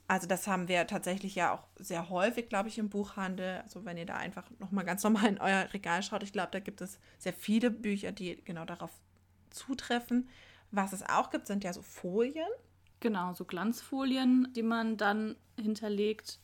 Also 0.07 0.27
das 0.27 0.47
haben 0.47 0.69
wir 0.69 0.87
tatsächlich 0.87 1.35
ja 1.35 1.55
auch 1.55 1.67
sehr 1.77 2.11
häufig, 2.11 2.51
glaube 2.51 2.69
ich, 2.69 2.79
im 2.79 2.91
Buchhandel. 2.91 3.63
Also 3.63 3.87
wenn 3.87 3.97
ihr 3.97 4.05
da 4.05 4.17
einfach 4.17 4.45
nochmal 4.59 4.85
ganz 4.85 5.03
normal 5.05 5.27
in 5.27 5.41
euer 5.41 5.73
Regal 5.73 6.03
schaut, 6.03 6.23
ich 6.23 6.33
glaube, 6.33 6.51
da 6.53 6.61
gibt 6.61 6.83
es 6.83 6.99
sehr 7.19 7.33
viele 7.33 7.71
Bücher, 7.71 8.13
die 8.13 8.37
genau 8.45 8.67
darauf 8.67 8.91
zutreffen. 9.51 10.29
Was 10.71 10.93
es 10.93 11.03
auch 11.03 11.31
gibt, 11.31 11.47
sind 11.47 11.65
ja 11.65 11.73
so 11.73 11.83
Folien. 11.83 12.49
Genau, 13.01 13.35
so 13.35 13.45
Glanzfolien, 13.45 14.49
die 14.55 14.63
man 14.63 14.97
dann 14.97 15.37
hinterlegt. 15.61 16.39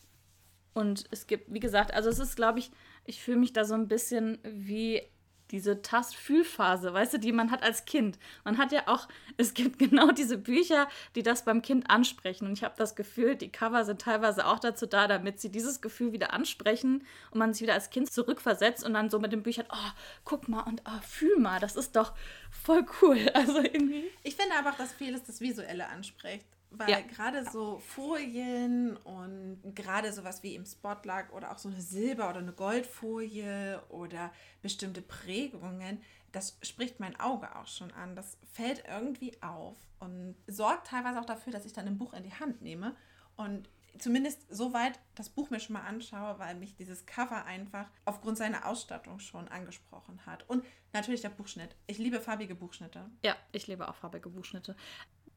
Und 0.74 1.06
es 1.10 1.26
gibt, 1.26 1.52
wie 1.52 1.60
gesagt, 1.60 1.92
also 1.94 2.08
es 2.08 2.18
ist, 2.18 2.36
glaube 2.36 2.58
ich, 2.58 2.70
ich 3.04 3.22
fühle 3.22 3.38
mich 3.38 3.52
da 3.52 3.64
so 3.64 3.74
ein 3.74 3.88
bisschen 3.88 4.38
wie 4.44 5.02
diese 5.50 5.82
Tastfühlphase, 5.82 6.92
weißt 6.92 7.14
du, 7.14 7.18
die 7.18 7.32
man 7.32 7.50
hat 7.50 7.62
als 7.62 7.84
Kind. 7.84 8.18
Man 8.44 8.58
hat 8.58 8.72
ja 8.72 8.82
auch, 8.86 9.08
es 9.36 9.54
gibt 9.54 9.78
genau 9.78 10.10
diese 10.12 10.38
Bücher, 10.38 10.88
die 11.14 11.22
das 11.22 11.44
beim 11.44 11.62
Kind 11.62 11.90
ansprechen. 11.90 12.46
Und 12.46 12.52
ich 12.52 12.64
habe 12.64 12.74
das 12.76 12.94
Gefühl, 12.94 13.36
die 13.36 13.50
Cover 13.50 13.84
sind 13.84 14.00
teilweise 14.00 14.46
auch 14.46 14.58
dazu 14.58 14.86
da, 14.86 15.06
damit 15.06 15.40
sie 15.40 15.50
dieses 15.50 15.80
Gefühl 15.80 16.12
wieder 16.12 16.32
ansprechen 16.32 17.06
und 17.30 17.38
man 17.38 17.52
sich 17.52 17.62
wieder 17.62 17.74
als 17.74 17.90
Kind 17.90 18.10
zurückversetzt 18.12 18.84
und 18.84 18.94
dann 18.94 19.10
so 19.10 19.18
mit 19.18 19.32
den 19.32 19.42
Büchern, 19.42 19.66
oh, 19.70 19.90
guck 20.24 20.48
mal 20.48 20.62
und 20.62 20.82
oh, 20.86 21.00
fühl 21.06 21.38
mal, 21.38 21.60
das 21.60 21.76
ist 21.76 21.96
doch 21.96 22.12
voll 22.50 22.84
cool. 23.02 23.18
Also 23.40 23.58
irgendwie. 23.58 24.04
Ich 24.22 24.36
finde 24.36 24.54
aber 24.56 24.70
auch, 24.70 24.76
dass 24.76 24.92
vieles 24.92 25.22
das 25.24 25.40
Visuelle 25.40 25.88
anspricht. 25.88 26.44
Weil 26.70 26.90
ja. 26.90 27.00
gerade 27.00 27.44
so 27.50 27.78
Folien 27.78 28.96
und 28.98 29.49
gerade 29.74 30.12
sowas 30.12 30.42
wie 30.42 30.54
im 30.54 30.66
Spotlight 30.66 31.32
oder 31.32 31.52
auch 31.52 31.58
so 31.58 31.68
eine 31.68 31.80
Silber- 31.80 32.30
oder 32.30 32.38
eine 32.38 32.52
Goldfolie 32.52 33.82
oder 33.88 34.32
bestimmte 34.62 35.02
Prägungen, 35.02 36.02
das 36.32 36.58
spricht 36.62 37.00
mein 37.00 37.18
Auge 37.18 37.56
auch 37.56 37.66
schon 37.66 37.90
an. 37.92 38.14
Das 38.14 38.38
fällt 38.52 38.84
irgendwie 38.88 39.42
auf 39.42 39.76
und 39.98 40.36
sorgt 40.46 40.88
teilweise 40.88 41.20
auch 41.20 41.26
dafür, 41.26 41.52
dass 41.52 41.66
ich 41.66 41.72
dann 41.72 41.86
ein 41.86 41.98
Buch 41.98 42.12
in 42.12 42.22
die 42.22 42.34
Hand 42.34 42.62
nehme 42.62 42.94
und 43.36 43.68
zumindest 43.98 44.46
so 44.54 44.72
weit 44.72 44.98
das 45.14 45.28
Buch 45.28 45.50
mir 45.50 45.60
schon 45.60 45.74
mal 45.74 45.82
anschaue, 45.82 46.38
weil 46.38 46.54
mich 46.54 46.76
dieses 46.76 47.06
Cover 47.06 47.44
einfach 47.44 47.90
aufgrund 48.04 48.38
seiner 48.38 48.66
Ausstattung 48.66 49.18
schon 49.18 49.48
angesprochen 49.48 50.24
hat. 50.26 50.48
Und 50.48 50.64
natürlich 50.92 51.20
der 51.20 51.30
Buchschnitt. 51.30 51.74
Ich 51.86 51.98
liebe 51.98 52.20
farbige 52.20 52.54
Buchschnitte. 52.54 53.10
Ja, 53.24 53.36
ich 53.52 53.66
liebe 53.66 53.88
auch 53.88 53.94
farbige 53.94 54.30
Buchschnitte. 54.30 54.76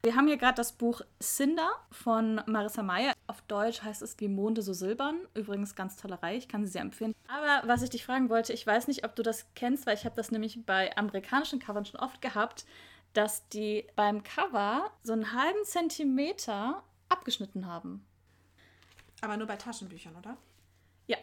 Wir 0.04 0.16
haben 0.16 0.26
hier 0.26 0.36
gerade 0.36 0.56
das 0.56 0.72
Buch 0.72 1.00
Cinder 1.18 1.70
von 1.90 2.42
Marissa 2.44 2.82
Meyer. 2.82 3.14
Auf 3.26 3.40
Deutsch 3.48 3.82
heißt 3.82 4.02
es 4.02 4.16
Die 4.16 4.28
Monde 4.28 4.60
so 4.60 4.74
silbern. 4.74 5.16
Übrigens 5.32 5.74
ganz 5.74 5.96
tolle 5.96 6.22
Reihe, 6.22 6.36
ich 6.36 6.46
kann 6.46 6.66
sie 6.66 6.72
sehr 6.72 6.82
empfehlen. 6.82 7.14
Aber 7.26 7.66
was 7.66 7.80
ich 7.80 7.88
dich 7.88 8.04
fragen 8.04 8.28
wollte, 8.28 8.52
ich 8.52 8.66
weiß 8.66 8.86
nicht, 8.86 9.06
ob 9.06 9.16
du 9.16 9.22
das 9.22 9.46
kennst, 9.54 9.86
weil 9.86 9.94
ich 9.94 10.04
habe 10.04 10.14
das 10.14 10.30
nämlich 10.30 10.66
bei 10.66 10.94
amerikanischen 10.98 11.58
Covern 11.58 11.86
schon 11.86 12.00
oft 12.00 12.20
gehabt, 12.20 12.66
dass 13.14 13.48
die 13.48 13.86
beim 13.96 14.22
Cover 14.22 14.90
so 15.02 15.14
einen 15.14 15.32
halben 15.32 15.64
Zentimeter 15.64 16.82
abgeschnitten 17.08 17.66
haben. 17.66 18.04
Aber 19.22 19.38
nur 19.38 19.46
bei 19.46 19.56
Taschenbüchern, 19.56 20.14
oder? 20.16 20.36
Ja. 21.06 21.16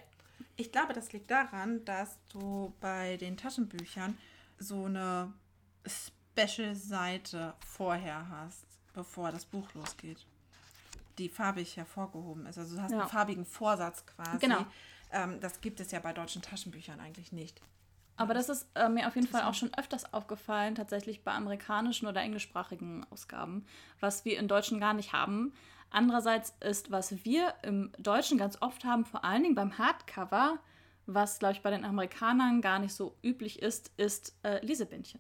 Ich 0.56 0.72
glaube, 0.72 0.94
das 0.94 1.14
liegt 1.14 1.30
daran, 1.30 1.86
dass 1.86 2.18
du 2.30 2.74
bei 2.82 3.18
den 3.18 3.38
Taschenbüchern 3.38 4.18
so 4.58 4.86
eine 4.86 5.32
Special-Seite 5.86 7.54
vorher 7.64 8.28
hast 8.28 8.71
bevor 8.94 9.32
das 9.32 9.46
Buch 9.46 9.68
losgeht, 9.74 10.26
die 11.18 11.30
farbig 11.30 11.78
hervorgehoben 11.78 12.46
ist. 12.46 12.58
Also 12.58 12.76
du 12.76 12.82
hast 12.82 12.92
ja. 12.92 13.00
einen 13.00 13.10
farbigen 13.10 13.46
Vorsatz 13.46 14.06
quasi. 14.06 14.40
Genau. 14.40 14.66
Ähm, 15.12 15.40
das 15.40 15.62
gibt 15.62 15.80
es 15.80 15.92
ja 15.92 16.00
bei 16.00 16.14
deutschen 16.14 16.42
Taschenbüchern 16.42 17.00
eigentlich 17.00 17.32
nicht. 17.32 17.62
Aber 18.18 18.34
das 18.34 18.50
ist 18.50 18.68
äh, 18.76 18.88
mir 18.88 19.08
auf 19.08 19.16
jeden 19.16 19.28
Fall 19.28 19.44
auch 19.44 19.54
schon 19.54 19.74
öfters 19.78 20.14
aufgefallen, 20.14 20.76
tatsächlich 20.76 21.24
bei 21.24 21.32
amerikanischen 21.32 22.08
oder 22.08 22.22
englischsprachigen 22.22 23.06
Ausgaben, 23.10 23.66
was 24.00 24.26
wir 24.26 24.38
in 24.38 24.48
Deutschen 24.48 24.80
gar 24.80 24.94
nicht 24.94 25.14
haben. 25.14 25.54
Andererseits 25.90 26.54
ist, 26.62 26.92
was 26.92 27.26
wir 27.26 27.54
im 27.64 27.92
Deutschen 27.98 28.38
ganz 28.38 28.62
oft 28.62 28.86
haben, 28.86 29.06
vor 29.06 29.26
allen 29.26 29.44
Dingen 29.44 29.56
beim 29.56 29.78
Hardcover, 29.78 30.60
was, 31.06 31.40
glaube 31.40 31.54
ich, 31.54 31.62
bei 31.62 31.72
den 31.72 31.84
Amerikanern 31.84 32.62
gar 32.62 32.80
nicht 32.80 32.94
so 32.94 33.18
üblich 33.24 33.62
ist, 33.62 33.92
ist 33.98 34.36
äh, 34.44 34.64
Lesebändchen. 34.66 35.20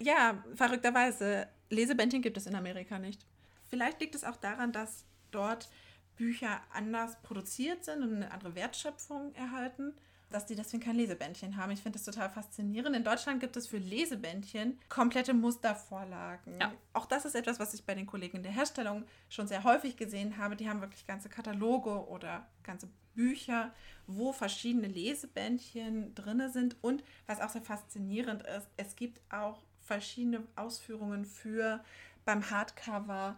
Ja, 0.00 0.42
verrückterweise 0.54 1.48
Lesebändchen 1.72 2.22
gibt 2.22 2.36
es 2.36 2.46
in 2.46 2.54
Amerika 2.54 2.98
nicht. 2.98 3.24
Vielleicht 3.68 4.00
liegt 4.00 4.14
es 4.14 4.24
auch 4.24 4.36
daran, 4.36 4.72
dass 4.72 5.04
dort 5.30 5.70
Bücher 6.16 6.60
anders 6.72 7.20
produziert 7.22 7.84
sind 7.84 8.02
und 8.02 8.16
eine 8.16 8.30
andere 8.30 8.54
Wertschöpfung 8.54 9.34
erhalten, 9.34 9.94
dass 10.30 10.46
die 10.46 10.54
deswegen 10.54 10.82
kein 10.82 10.96
Lesebändchen 10.96 11.56
haben. 11.56 11.72
Ich 11.72 11.82
finde 11.82 11.98
das 11.98 12.04
total 12.04 12.30
faszinierend. 12.30 12.96
In 12.96 13.04
Deutschland 13.04 13.40
gibt 13.40 13.56
es 13.56 13.66
für 13.66 13.78
Lesebändchen 13.78 14.78
komplette 14.88 15.34
Mustervorlagen. 15.34 16.58
Ja. 16.60 16.72
Auch 16.92 17.06
das 17.06 17.24
ist 17.24 17.34
etwas, 17.34 17.58
was 17.58 17.74
ich 17.74 17.84
bei 17.84 17.94
den 17.94 18.06
Kollegen 18.06 18.38
in 18.38 18.42
der 18.42 18.52
Herstellung 18.52 19.04
schon 19.28 19.46
sehr 19.46 19.64
häufig 19.64 19.96
gesehen 19.96 20.38
habe. 20.38 20.56
Die 20.56 20.68
haben 20.68 20.80
wirklich 20.80 21.06
ganze 21.06 21.28
Kataloge 21.28 22.06
oder 22.08 22.46
ganze 22.62 22.88
Bücher, 23.14 23.72
wo 24.06 24.32
verschiedene 24.32 24.88
Lesebändchen 24.88 26.14
drin 26.14 26.50
sind. 26.50 26.76
Und 26.82 27.04
was 27.26 27.40
auch 27.40 27.50
sehr 27.50 27.62
faszinierend 27.62 28.42
ist, 28.42 28.68
es 28.76 28.96
gibt 28.96 29.20
auch 29.32 29.62
verschiedene 29.82 30.42
Ausführungen 30.56 31.24
für 31.24 31.82
beim 32.24 32.50
Hardcover 32.50 33.36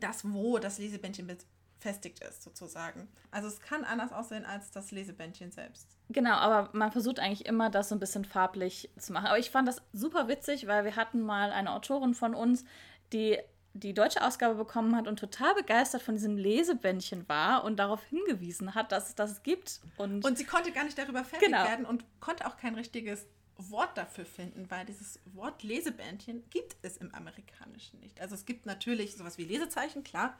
das, 0.00 0.30
wo 0.30 0.58
das 0.58 0.78
Lesebändchen 0.78 1.26
befestigt 1.26 2.20
ist, 2.20 2.42
sozusagen. 2.42 3.08
Also 3.30 3.48
es 3.48 3.60
kann 3.60 3.84
anders 3.84 4.12
aussehen 4.12 4.44
als 4.44 4.70
das 4.70 4.90
Lesebändchen 4.90 5.52
selbst. 5.52 5.86
Genau, 6.08 6.34
aber 6.34 6.70
man 6.72 6.92
versucht 6.92 7.18
eigentlich 7.18 7.46
immer, 7.46 7.70
das 7.70 7.88
so 7.88 7.94
ein 7.94 8.00
bisschen 8.00 8.24
farblich 8.24 8.90
zu 8.98 9.12
machen. 9.12 9.26
Aber 9.26 9.38
ich 9.38 9.50
fand 9.50 9.66
das 9.66 9.82
super 9.92 10.28
witzig, 10.28 10.66
weil 10.66 10.84
wir 10.84 10.96
hatten 10.96 11.20
mal 11.20 11.50
eine 11.50 11.72
Autorin 11.72 12.14
von 12.14 12.34
uns, 12.34 12.64
die 13.12 13.38
die 13.74 13.92
deutsche 13.92 14.24
Ausgabe 14.24 14.54
bekommen 14.54 14.96
hat 14.96 15.06
und 15.06 15.18
total 15.18 15.54
begeistert 15.54 16.02
von 16.02 16.14
diesem 16.14 16.38
Lesebändchen 16.38 17.28
war 17.28 17.64
und 17.64 17.76
darauf 17.76 18.02
hingewiesen 18.04 18.74
hat, 18.74 18.90
dass 18.90 19.08
es 19.08 19.14
das 19.14 19.42
gibt. 19.42 19.80
Und, 19.96 20.24
und 20.24 20.38
sie 20.38 20.44
konnte 20.44 20.72
gar 20.72 20.84
nicht 20.84 20.96
darüber 20.96 21.24
fertig 21.24 21.48
genau. 21.48 21.64
werden 21.64 21.84
und 21.84 22.04
konnte 22.20 22.46
auch 22.46 22.56
kein 22.56 22.74
richtiges 22.74 23.26
Wort 23.58 23.96
dafür 23.96 24.26
finden, 24.26 24.70
weil 24.70 24.84
dieses 24.84 25.20
Wort 25.24 25.62
Lesebändchen 25.62 26.48
gibt 26.50 26.76
es 26.82 26.96
im 26.98 27.14
Amerikanischen 27.14 28.00
nicht. 28.00 28.20
Also 28.20 28.34
es 28.34 28.44
gibt 28.44 28.66
natürlich 28.66 29.16
sowas 29.16 29.38
wie 29.38 29.44
Lesezeichen, 29.44 30.04
klar, 30.04 30.38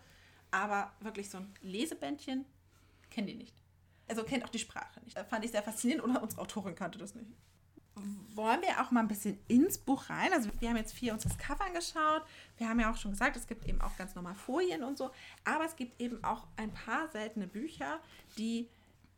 aber 0.50 0.92
wirklich 1.00 1.30
so 1.30 1.38
ein 1.38 1.52
Lesebändchen 1.62 2.44
kennen 3.10 3.26
die 3.26 3.34
nicht. 3.34 3.54
Also 4.08 4.22
kennt 4.22 4.44
auch 4.44 4.50
die 4.50 4.58
Sprache 4.58 5.00
nicht. 5.04 5.16
Das 5.16 5.26
fand 5.28 5.44
ich 5.44 5.50
sehr 5.50 5.62
faszinierend 5.62 6.04
oder 6.04 6.22
unsere 6.22 6.42
Autorin 6.42 6.74
kannte 6.74 6.98
das 6.98 7.14
nicht. 7.14 7.30
Wollen 8.34 8.60
wir 8.60 8.82
auch 8.82 8.90
mal 8.90 9.00
ein 9.00 9.08
bisschen 9.08 9.38
ins 9.48 9.78
Buch 9.78 10.10
rein? 10.10 10.32
Also 10.34 10.50
wir 10.60 10.68
haben 10.68 10.76
jetzt 10.76 10.92
vier 10.92 11.14
uns 11.14 11.22
das 11.22 11.38
Cover 11.38 11.64
angeschaut. 11.64 12.22
Wir 12.58 12.68
haben 12.68 12.78
ja 12.78 12.92
auch 12.92 12.98
schon 12.98 13.12
gesagt, 13.12 13.36
es 13.36 13.46
gibt 13.46 13.66
eben 13.66 13.80
auch 13.80 13.96
ganz 13.96 14.14
normal 14.14 14.34
Folien 14.34 14.84
und 14.84 14.98
so. 14.98 15.10
Aber 15.44 15.64
es 15.64 15.76
gibt 15.76 15.98
eben 16.00 16.22
auch 16.22 16.46
ein 16.56 16.72
paar 16.74 17.08
seltene 17.08 17.46
Bücher, 17.46 17.98
die 18.36 18.68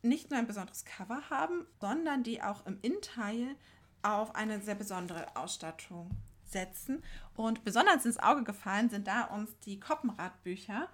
nicht 0.02 0.30
nur 0.30 0.38
ein 0.38 0.46
besonderes 0.46 0.84
Cover 0.84 1.28
haben, 1.28 1.66
sondern 1.80 2.22
die 2.22 2.40
auch 2.40 2.64
im 2.66 2.78
Innenteil 2.82 3.56
auf 4.02 4.34
eine 4.34 4.60
sehr 4.60 4.74
besondere 4.74 5.36
Ausstattung 5.36 6.10
setzen. 6.44 7.02
Und 7.34 7.64
besonders 7.64 8.06
ins 8.06 8.18
Auge 8.18 8.44
gefallen 8.44 8.88
sind 8.90 9.06
da 9.06 9.24
uns 9.24 9.58
die 9.60 9.80
Koppenradbücher. 9.80 10.88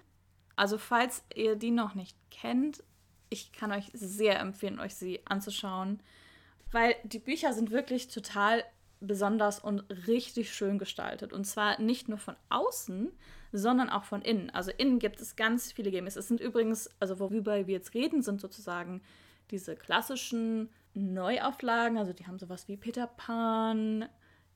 Also 0.55 0.77
falls 0.77 1.23
ihr 1.33 1.55
die 1.55 1.71
noch 1.71 1.95
nicht 1.95 2.17
kennt, 2.31 2.83
ich 3.29 3.51
kann 3.51 3.71
euch 3.71 3.89
sehr 3.93 4.39
empfehlen, 4.39 4.79
euch 4.79 4.95
sie 4.95 5.19
anzuschauen, 5.25 6.01
weil 6.71 6.95
die 7.03 7.19
Bücher 7.19 7.53
sind 7.53 7.71
wirklich 7.71 8.07
total 8.07 8.63
besonders 9.01 9.59
und 9.59 9.83
richtig 10.07 10.53
schön 10.53 10.77
gestaltet. 10.77 11.33
Und 11.33 11.45
zwar 11.45 11.79
nicht 11.81 12.07
nur 12.07 12.17
von 12.17 12.35
außen, 12.49 13.11
sondern 13.51 13.89
auch 13.89 14.03
von 14.03 14.21
innen. 14.21 14.49
Also 14.49 14.71
innen 14.71 14.99
gibt 14.99 15.19
es 15.21 15.35
ganz 15.35 15.71
viele 15.71 15.91
Games. 15.91 16.15
Es 16.15 16.27
sind 16.27 16.39
übrigens, 16.39 16.89
also 16.99 17.19
worüber 17.19 17.67
wir 17.67 17.73
jetzt 17.73 17.93
reden, 17.93 18.21
sind 18.21 18.41
sozusagen 18.41 19.01
diese 19.51 19.75
klassischen 19.75 20.69
Neuauflagen, 20.95 21.97
also 21.97 22.13
die 22.13 22.25
haben 22.27 22.39
sowas 22.39 22.67
wie 22.67 22.77
Peter 22.77 23.07
Pan, 23.07 24.05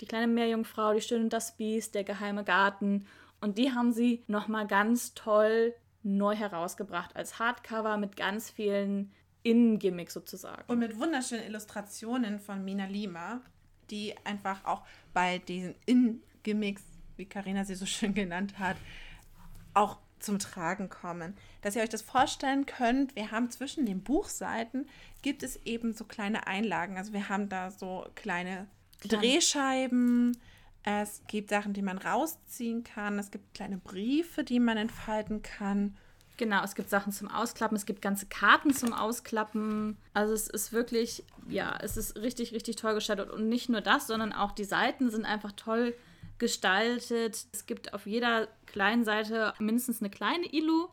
die 0.01 0.05
kleine 0.05 0.27
Meerjungfrau, 0.27 0.93
die 0.93 1.01
Schöne 1.01 1.25
und 1.25 1.34
das 1.34 1.58
Biest, 1.58 1.96
der 1.96 2.03
geheime 2.03 2.43
Garten 2.43 3.05
und 3.41 3.58
die 3.58 3.72
haben 3.72 3.91
sie 3.91 4.24
nochmal 4.27 4.67
ganz 4.67 5.13
toll 5.13 5.74
neu 6.03 6.36
herausgebracht 6.36 7.15
als 7.15 7.39
Hardcover 7.39 7.98
mit 7.98 8.15
ganz 8.15 8.50
vielen 8.50 9.12
Innengimmicks 9.43 10.13
sozusagen. 10.13 10.63
Und 10.67 10.79
mit 10.79 10.98
wunderschönen 10.98 11.43
Illustrationen 11.43 12.39
von 12.39 12.63
Mina 12.63 12.86
Lima, 12.86 13.41
die 13.89 14.15
einfach 14.25 14.65
auch 14.65 14.86
bei 15.13 15.39
diesen 15.39 15.75
Innengimmicks 15.86 16.84
wie 17.19 17.25
Karina 17.25 17.65
sie 17.65 17.75
so 17.75 17.86
schön 17.86 18.15
genannt 18.15 18.58
hat, 18.58 18.77
auch 19.75 20.00
zum 20.19 20.39
Tragen 20.39 20.89
kommen. 20.89 21.35
Dass 21.61 21.75
ihr 21.75 21.81
euch 21.81 21.89
das 21.89 22.01
vorstellen 22.01 22.65
könnt, 22.65 23.15
wir 23.15 23.31
haben 23.31 23.49
zwischen 23.51 23.85
den 23.85 24.03
Buchseiten 24.03 24.88
gibt 25.21 25.43
es 25.43 25.57
eben 25.65 25.93
so 25.93 26.05
kleine 26.05 26.47
Einlagen. 26.47 26.97
Also 26.97 27.13
wir 27.13 27.29
haben 27.29 27.49
da 27.49 27.71
so 27.71 28.05
kleine 28.15 28.67
Klar. 29.01 29.21
Drehscheiben, 29.21 30.38
es 30.83 31.21
gibt 31.27 31.49
Sachen, 31.49 31.73
die 31.73 31.81
man 31.81 31.97
rausziehen 31.97 32.83
kann, 32.83 33.19
es 33.19 33.31
gibt 33.31 33.53
kleine 33.53 33.77
Briefe, 33.77 34.43
die 34.43 34.59
man 34.59 34.77
entfalten 34.77 35.41
kann. 35.41 35.95
Genau, 36.38 36.63
es 36.63 36.75
gibt 36.75 36.89
Sachen 36.89 37.11
zum 37.11 37.29
Ausklappen, 37.29 37.75
es 37.75 37.85
gibt 37.85 38.01
ganze 38.01 38.25
Karten 38.25 38.73
zum 38.73 38.93
Ausklappen. 38.93 39.97
Also 40.13 40.33
es 40.33 40.47
ist 40.47 40.71
wirklich, 40.71 41.25
ja, 41.49 41.77
es 41.81 41.97
ist 41.97 42.15
richtig, 42.15 42.53
richtig 42.53 42.77
toll 42.77 42.93
gestaltet. 42.93 43.29
Und 43.29 43.49
nicht 43.49 43.67
nur 43.67 43.81
das, 43.81 44.07
sondern 44.07 44.31
auch 44.31 44.53
die 44.53 44.63
Seiten 44.63 45.09
sind 45.09 45.25
einfach 45.25 45.51
toll 45.51 45.79
gestaltet. 45.79 46.08
Es 46.41 47.65
gibt 47.65 47.93
auf 47.93 48.05
jeder 48.05 48.48
kleinen 48.65 49.03
Seite 49.03 49.53
mindestens 49.60 50.01
eine 50.01 50.10
kleine 50.10 50.46
Ilu, 50.46 50.88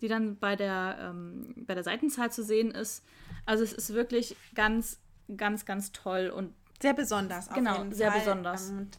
die 0.00 0.08
dann 0.08 0.38
bei 0.38 0.56
der, 0.56 0.98
ähm, 1.00 1.54
bei 1.66 1.74
der 1.74 1.84
Seitenzahl 1.84 2.32
zu 2.32 2.42
sehen 2.42 2.70
ist. 2.70 3.04
Also 3.46 3.64
es 3.64 3.72
ist 3.72 3.94
wirklich 3.94 4.36
ganz, 4.54 5.00
ganz, 5.36 5.64
ganz 5.64 5.92
toll 5.92 6.28
und 6.28 6.54
sehr 6.80 6.94
besonders. 6.94 7.48
genau, 7.50 7.90
sehr 7.90 8.10
Fall. 8.10 8.20
besonders. 8.20 8.70
Und 8.70 8.98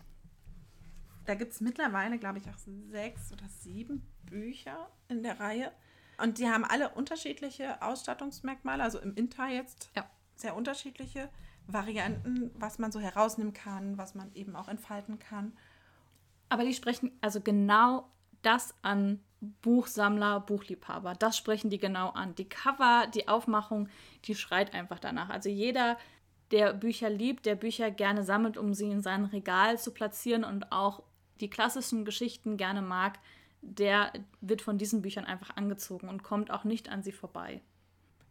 da 1.25 1.35
gibt 1.35 1.53
es 1.53 1.61
mittlerweile, 1.61 2.17
glaube 2.17 2.39
ich, 2.39 2.49
auch 2.49 2.57
sechs 2.89 3.31
oder 3.31 3.47
sieben 3.47 4.05
Bücher 4.23 4.89
in 5.07 5.23
der 5.23 5.39
Reihe. 5.39 5.71
Und 6.21 6.37
die 6.37 6.49
haben 6.49 6.65
alle 6.65 6.89
unterschiedliche 6.89 7.81
Ausstattungsmerkmale, 7.81 8.83
also 8.83 8.99
im 8.99 9.15
Inter 9.15 9.47
jetzt 9.47 9.89
ja. 9.95 10.09
sehr 10.35 10.55
unterschiedliche 10.55 11.29
Varianten, 11.67 12.51
was 12.55 12.79
man 12.79 12.91
so 12.91 12.99
herausnehmen 12.99 13.53
kann, 13.53 13.97
was 13.97 14.15
man 14.15 14.33
eben 14.33 14.55
auch 14.55 14.67
entfalten 14.67 15.19
kann. 15.19 15.53
Aber 16.49 16.63
die 16.63 16.73
sprechen 16.73 17.11
also 17.21 17.41
genau 17.41 18.09
das 18.41 18.73
an 18.81 19.19
Buchsammler, 19.61 20.41
Buchliebhaber. 20.41 21.13
Das 21.13 21.37
sprechen 21.37 21.69
die 21.69 21.77
genau 21.77 22.09
an. 22.09 22.35
Die 22.35 22.49
Cover, 22.49 23.07
die 23.13 23.27
Aufmachung, 23.27 23.87
die 24.25 24.35
schreit 24.35 24.73
einfach 24.73 24.99
danach. 24.99 25.29
Also 25.29 25.49
jeder, 25.49 25.97
der 26.51 26.73
Bücher 26.73 27.09
liebt, 27.09 27.45
der 27.45 27.55
Bücher 27.55 27.91
gerne 27.91 28.23
sammelt, 28.23 28.57
um 28.57 28.73
sie 28.73 28.91
in 28.91 29.01
sein 29.01 29.25
Regal 29.25 29.77
zu 29.77 29.91
platzieren 29.91 30.43
und 30.43 30.71
auch 30.71 31.03
die 31.39 31.49
klassischen 31.49 32.03
Geschichten 32.03 32.57
gerne 32.57 32.81
mag, 32.81 33.19
der 33.61 34.11
wird 34.41 34.61
von 34.61 34.77
diesen 34.77 35.01
Büchern 35.01 35.25
einfach 35.25 35.55
angezogen 35.55 36.09
und 36.09 36.23
kommt 36.23 36.51
auch 36.51 36.63
nicht 36.63 36.89
an 36.89 37.03
sie 37.03 37.11
vorbei. 37.11 37.61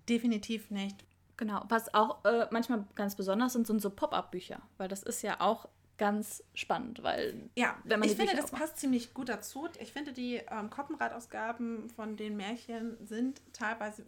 Definitiv 0.09 0.71
nicht. 0.71 1.05
Genau, 1.37 1.65
was 1.69 1.95
auch 1.95 2.25
äh, 2.25 2.49
manchmal 2.51 2.85
ganz 2.97 3.15
besonders 3.15 3.53
sind, 3.53 3.67
sind 3.67 3.81
so 3.81 3.91
Pop-up-Bücher, 3.91 4.61
weil 4.77 4.89
das 4.89 5.03
ist 5.03 5.23
ja 5.23 5.41
auch 5.41 5.69
ganz 5.99 6.45
spannend, 6.55 7.03
weil 7.03 7.51
ja, 7.57 7.77
wenn 7.85 8.01
man 8.01 8.09
ich 8.09 8.17
finde, 8.17 8.35
das 8.35 8.51
passt 8.51 8.79
ziemlich 8.79 9.13
gut 9.13 9.29
dazu. 9.29 9.69
Ich 9.81 9.93
finde, 9.93 10.13
die 10.13 10.37
ähm, 10.37 10.71
Koppenrad-Ausgaben 10.71 11.91
von 11.91 12.17
den 12.17 12.37
Märchen 12.37 12.97
sind 13.07 13.43
teilweise 13.53 14.05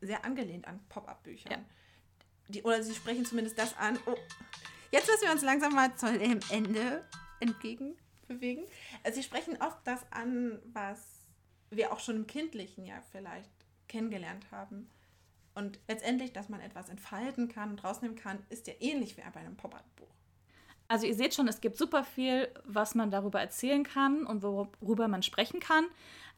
sehr 0.00 0.24
angelehnt 0.24 0.66
an 0.66 0.80
Pop-up-Büchern. 0.88 1.52
Ja. 1.52 1.58
Die, 2.48 2.62
oder 2.62 2.82
sie 2.82 2.94
sprechen 2.94 3.24
zumindest 3.24 3.58
das 3.58 3.76
an. 3.76 3.98
Oh. 4.06 4.16
Jetzt 4.90 5.08
müssen 5.08 5.22
wir 5.22 5.32
uns 5.32 5.42
langsam 5.42 5.74
mal 5.74 5.94
zu 5.96 6.18
dem 6.18 6.40
Ende 6.50 7.04
entgegenbewegen. 7.40 8.64
Also 9.04 9.16
sie 9.16 9.22
sprechen 9.22 9.58
oft 9.60 9.78
das 9.84 10.10
an, 10.10 10.58
was 10.72 11.26
wir 11.70 11.92
auch 11.92 12.00
schon 12.00 12.16
im 12.16 12.26
Kindlichen 12.26 12.86
ja 12.86 13.02
vielleicht 13.12 13.50
kennengelernt 13.88 14.50
haben. 14.50 14.90
Und 15.54 15.80
letztendlich, 15.88 16.32
dass 16.32 16.48
man 16.48 16.60
etwas 16.60 16.88
entfalten 16.88 17.48
kann 17.48 17.70
und 17.70 17.84
rausnehmen 17.84 18.16
kann, 18.16 18.44
ist 18.48 18.66
ja 18.66 18.74
ähnlich 18.78 19.16
wie 19.16 19.22
bei 19.22 19.40
einem 19.40 19.56
Pop-up-Buch. 19.56 20.14
Also 20.88 21.06
ihr 21.06 21.14
seht 21.14 21.34
schon, 21.34 21.48
es 21.48 21.60
gibt 21.60 21.76
super 21.76 22.04
viel, 22.04 22.48
was 22.64 22.94
man 22.94 23.10
darüber 23.10 23.40
erzählen 23.40 23.82
kann 23.82 24.24
und 24.24 24.42
worüber 24.42 25.08
man 25.08 25.22
sprechen 25.22 25.60
kann. 25.60 25.86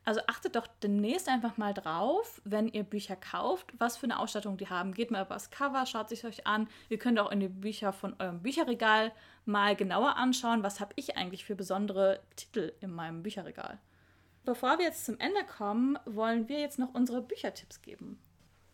Also 0.04 0.20
achtet 0.26 0.56
doch 0.56 0.66
demnächst 0.82 1.28
einfach 1.28 1.58
mal 1.58 1.74
drauf, 1.74 2.40
wenn 2.44 2.68
ihr 2.68 2.82
Bücher 2.82 3.14
kauft, 3.14 3.74
was 3.78 3.98
für 3.98 4.04
eine 4.04 4.18
Ausstattung 4.18 4.56
die 4.56 4.68
haben. 4.68 4.94
Geht 4.94 5.10
mal 5.10 5.22
über 5.22 5.34
das 5.34 5.50
Cover, 5.50 5.84
schaut 5.84 6.08
sich 6.08 6.24
euch 6.24 6.46
an. 6.46 6.68
Ihr 6.88 6.98
könnt 6.98 7.18
auch 7.18 7.30
in 7.30 7.40
die 7.40 7.48
Bücher 7.48 7.92
von 7.92 8.16
eurem 8.18 8.40
Bücherregal 8.40 9.12
mal 9.44 9.76
genauer 9.76 10.16
anschauen, 10.16 10.62
was 10.62 10.80
habe 10.80 10.94
ich 10.96 11.18
eigentlich 11.18 11.44
für 11.44 11.56
besondere 11.56 12.20
Titel 12.36 12.72
in 12.80 12.90
meinem 12.90 13.22
Bücherregal. 13.22 13.78
Bevor 14.46 14.78
wir 14.78 14.86
jetzt 14.86 15.04
zum 15.04 15.18
Ende 15.18 15.44
kommen, 15.44 15.98
wollen 16.06 16.48
wir 16.48 16.58
jetzt 16.58 16.78
noch 16.78 16.94
unsere 16.94 17.20
Büchertipps 17.20 17.82
geben. 17.82 18.18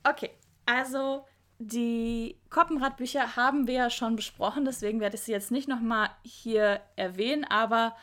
Okay, 0.05 0.31
also 0.66 1.27
die 1.59 2.37
Koppenradbücher 2.51 3.37
haben 3.37 3.67
wir 3.67 3.75
ja 3.75 3.90
schon 3.90 4.17
besprochen, 4.17 4.64
deswegen 4.64 5.01
werde 5.01 5.17
ich 5.17 5.23
sie 5.23 5.33
jetzt 5.33 5.51
nicht 5.51 5.69
nochmal 5.69 6.11
hier 6.23 6.81
erwähnen, 6.97 7.45
aber 7.45 7.97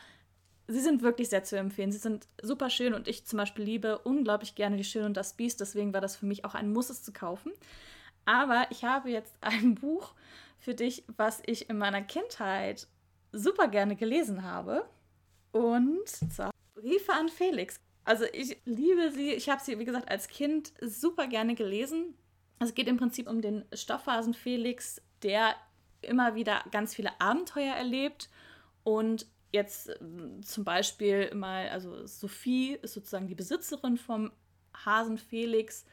sie 0.68 0.80
sind 0.80 1.02
wirklich 1.02 1.28
sehr 1.28 1.44
zu 1.44 1.56
empfehlen. 1.56 1.92
Sie 1.92 1.98
sind 1.98 2.26
super 2.42 2.70
schön 2.70 2.94
und 2.94 3.08
ich 3.08 3.26
zum 3.26 3.36
Beispiel 3.36 3.64
liebe 3.64 3.98
unglaublich 3.98 4.54
gerne 4.54 4.76
die 4.76 4.84
Schöne 4.84 5.06
und 5.06 5.16
das 5.16 5.34
Biest, 5.34 5.60
deswegen 5.60 5.92
war 5.92 6.00
das 6.00 6.16
für 6.16 6.26
mich 6.26 6.44
auch 6.44 6.54
ein 6.54 6.72
Muss, 6.72 6.90
es 6.90 7.02
zu 7.02 7.12
kaufen. 7.12 7.52
Aber 8.24 8.66
ich 8.70 8.84
habe 8.84 9.10
jetzt 9.10 9.34
ein 9.40 9.74
Buch 9.80 10.14
für 10.58 10.74
dich, 10.74 11.04
was 11.16 11.42
ich 11.46 11.68
in 11.68 11.78
meiner 11.78 12.02
Kindheit 12.02 12.86
super 13.32 13.68
gerne 13.68 13.96
gelesen 13.96 14.42
habe. 14.44 14.84
Und 15.50 16.08
zwar 16.08 16.50
Briefe 16.74 17.12
an 17.12 17.28
Felix. 17.28 17.76
Also 18.04 18.24
ich 18.32 18.56
liebe 18.64 19.10
sie. 19.12 19.32
Ich 19.32 19.48
habe 19.48 19.62
sie, 19.62 19.78
wie 19.78 19.84
gesagt, 19.84 20.10
als 20.10 20.28
Kind 20.28 20.72
super 20.80 21.26
gerne 21.26 21.54
gelesen. 21.54 22.14
Es 22.62 22.74
geht 22.74 22.88
im 22.88 22.96
Prinzip 22.96 23.28
um 23.28 23.42
den 23.42 23.64
Stoffhasen 23.72 24.34
Felix, 24.34 25.00
der 25.22 25.54
immer 26.00 26.34
wieder 26.34 26.64
ganz 26.70 26.94
viele 26.94 27.20
Abenteuer 27.20 27.74
erlebt 27.74 28.28
und 28.84 29.26
jetzt 29.52 29.90
ähm, 30.00 30.42
zum 30.42 30.64
Beispiel 30.64 31.32
mal, 31.34 31.68
also 31.68 32.06
Sophie 32.06 32.74
ist 32.82 32.94
sozusagen 32.94 33.28
die 33.28 33.34
Besitzerin 33.34 33.96
vom 33.96 34.32
Hasen 34.84 35.18
Felix 35.18 35.84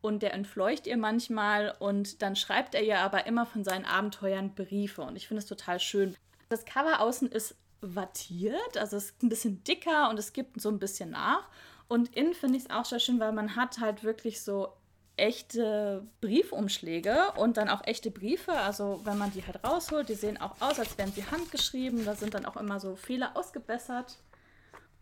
und 0.00 0.22
der 0.22 0.32
entfleucht 0.32 0.86
ihr 0.86 0.96
manchmal 0.96 1.74
und 1.78 2.22
dann 2.22 2.36
schreibt 2.36 2.74
er 2.74 2.82
ihr 2.82 3.00
aber 3.00 3.26
immer 3.26 3.44
von 3.44 3.64
seinen 3.64 3.84
Abenteuern 3.84 4.54
Briefe 4.54 5.02
und 5.02 5.16
ich 5.16 5.26
finde 5.26 5.40
es 5.40 5.46
total 5.46 5.80
schön. 5.80 6.16
Das 6.48 6.64
Cover 6.64 7.00
außen 7.00 7.30
ist 7.30 7.56
wattiert, 7.80 8.76
also 8.76 8.96
es 8.96 9.10
ist 9.10 9.22
ein 9.22 9.28
bisschen 9.28 9.62
dicker 9.64 10.08
und 10.08 10.18
es 10.18 10.32
gibt 10.32 10.60
so 10.60 10.68
ein 10.68 10.78
bisschen 10.78 11.10
nach 11.10 11.48
und 11.88 12.14
innen 12.16 12.34
finde 12.34 12.58
ich 12.58 12.64
es 12.64 12.70
auch 12.70 12.84
sehr 12.84 13.00
schön, 13.00 13.20
weil 13.20 13.32
man 13.32 13.56
hat 13.56 13.80
halt 13.80 14.04
wirklich 14.04 14.42
so 14.42 14.72
echte 15.18 16.06
Briefumschläge 16.20 17.32
und 17.36 17.56
dann 17.56 17.68
auch 17.68 17.86
echte 17.86 18.10
Briefe. 18.10 18.52
Also 18.52 19.00
wenn 19.04 19.18
man 19.18 19.32
die 19.32 19.46
halt 19.46 19.64
rausholt, 19.64 20.08
die 20.08 20.14
sehen 20.14 20.40
auch 20.40 20.60
aus, 20.60 20.78
als 20.78 20.96
wären 20.96 21.12
sie 21.12 21.24
handgeschrieben. 21.24 22.04
Da 22.04 22.14
sind 22.14 22.34
dann 22.34 22.46
auch 22.46 22.56
immer 22.56 22.80
so 22.80 22.96
Fehler 22.96 23.36
ausgebessert. 23.36 24.18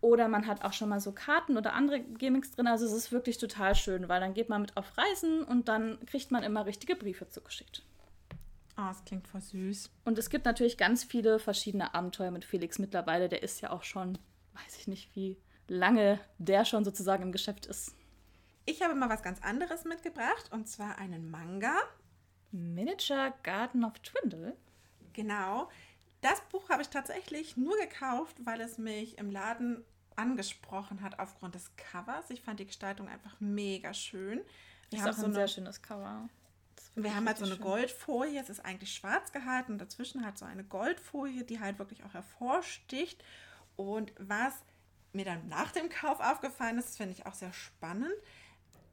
Oder 0.01 0.29
man 0.29 0.47
hat 0.47 0.65
auch 0.65 0.73
schon 0.73 0.89
mal 0.89 1.01
so 1.01 1.13
Karten 1.13 1.57
oder 1.57 1.73
andere 1.73 2.01
Gimmicks 2.01 2.51
drin. 2.53 2.67
Also 2.67 2.87
es 2.87 2.93
ist 2.93 3.13
wirklich 3.13 3.39
total 3.39 3.75
schön, 3.75 4.09
weil 4.09 4.21
dann 4.21 4.35
geht 4.35 4.49
man 4.49 4.61
mit 4.61 4.77
auf 4.77 4.97
Reisen 4.97 5.43
und 5.43 5.69
dann 5.69 5.99
kriegt 6.07 6.31
man 6.31 6.43
immer 6.43 6.67
richtige 6.67 6.97
Briefe 6.97 7.29
zugeschickt. 7.29 7.83
Ah, 8.77 8.85
oh, 8.85 8.89
das 8.89 9.05
klingt 9.05 9.27
voll 9.27 9.41
süß. 9.41 9.91
Und 10.05 10.19
es 10.19 10.29
gibt 10.29 10.45
natürlich 10.45 10.77
ganz 10.77 11.03
viele 11.03 11.39
verschiedene 11.39 11.95
Abenteuer 11.95 12.31
mit 12.31 12.45
Felix 12.45 12.79
mittlerweile. 12.79 13.29
Der 13.31 13.43
ist 13.43 13.63
ja 13.63 13.71
auch 13.71 13.85
schon, 13.85 14.19
weiß 14.53 14.79
ich 14.79 14.87
nicht, 14.87 15.17
wie 15.17 15.39
lange 15.67 16.21
der 16.39 16.65
schon 16.67 16.85
sozusagen 16.85 17.23
im 17.23 17.33
Geschäft 17.33 17.67
ist. 17.67 17.95
Ich 18.67 18.83
habe 18.83 18.97
mal 18.97 19.09
was 19.09 19.23
ganz 19.23 19.41
anderes 19.43 19.85
mitgebracht 19.85 20.51
und 20.51 20.69
zwar 20.69 20.99
einen 20.99 21.31
Manga. 21.31 21.75
Miniature 22.51 23.33
Garden 23.45 23.85
of 23.85 23.93
Twindle. 24.01 24.57
Genau. 25.13 25.71
Das 26.21 26.41
Buch 26.51 26.69
habe 26.69 26.83
ich 26.83 26.89
tatsächlich 26.89 27.57
nur 27.57 27.77
gekauft, 27.79 28.37
weil 28.45 28.61
es 28.61 28.77
mich 28.77 29.19
im 29.19 29.31
Laden 29.31 29.85
angesprochen 30.17 31.03
hat 31.03 31.21
aufgrund 31.21 31.55
des 31.55 31.71
Covers. 31.77 32.31
Ich 32.31 32.41
fand 32.41 32.59
die 32.59 32.67
Gestaltung 32.67 33.09
einfach 33.09 33.37
mega 33.39 33.95
schön. 33.95 34.41
Wir 34.91 34.99
ist 34.99 35.05
haben 35.05 35.13
auch 35.13 35.19
so 35.19 35.27
ein 35.27 35.35
sehr 35.35 35.49
schönes 35.49 35.81
Cover. 35.81 36.29
Wir 36.97 37.15
haben 37.15 37.27
halt 37.27 37.39
so 37.39 37.45
eine 37.45 37.55
schön. 37.55 37.63
Goldfolie, 37.63 38.41
es 38.41 38.49
ist 38.49 38.65
eigentlich 38.65 38.93
schwarz 38.93 39.31
gehalten 39.31 39.79
dazwischen 39.79 40.25
halt 40.25 40.39
so 40.39 40.45
eine 40.45 40.65
Goldfolie, 40.65 41.45
die 41.45 41.61
halt 41.61 41.79
wirklich 41.79 42.03
auch 42.05 42.15
hervorsticht. 42.15 43.23
Und 43.77 44.13
was 44.19 44.55
mir 45.13 45.25
dann 45.25 45.47
nach 45.49 45.71
dem 45.73 45.89
Kauf 45.89 46.21
aufgefallen 46.21 46.79
ist, 46.79 46.97
finde 46.97 47.13
ich 47.13 47.27
auch 47.27 47.35
sehr 47.35 47.53
spannend, 47.53 48.15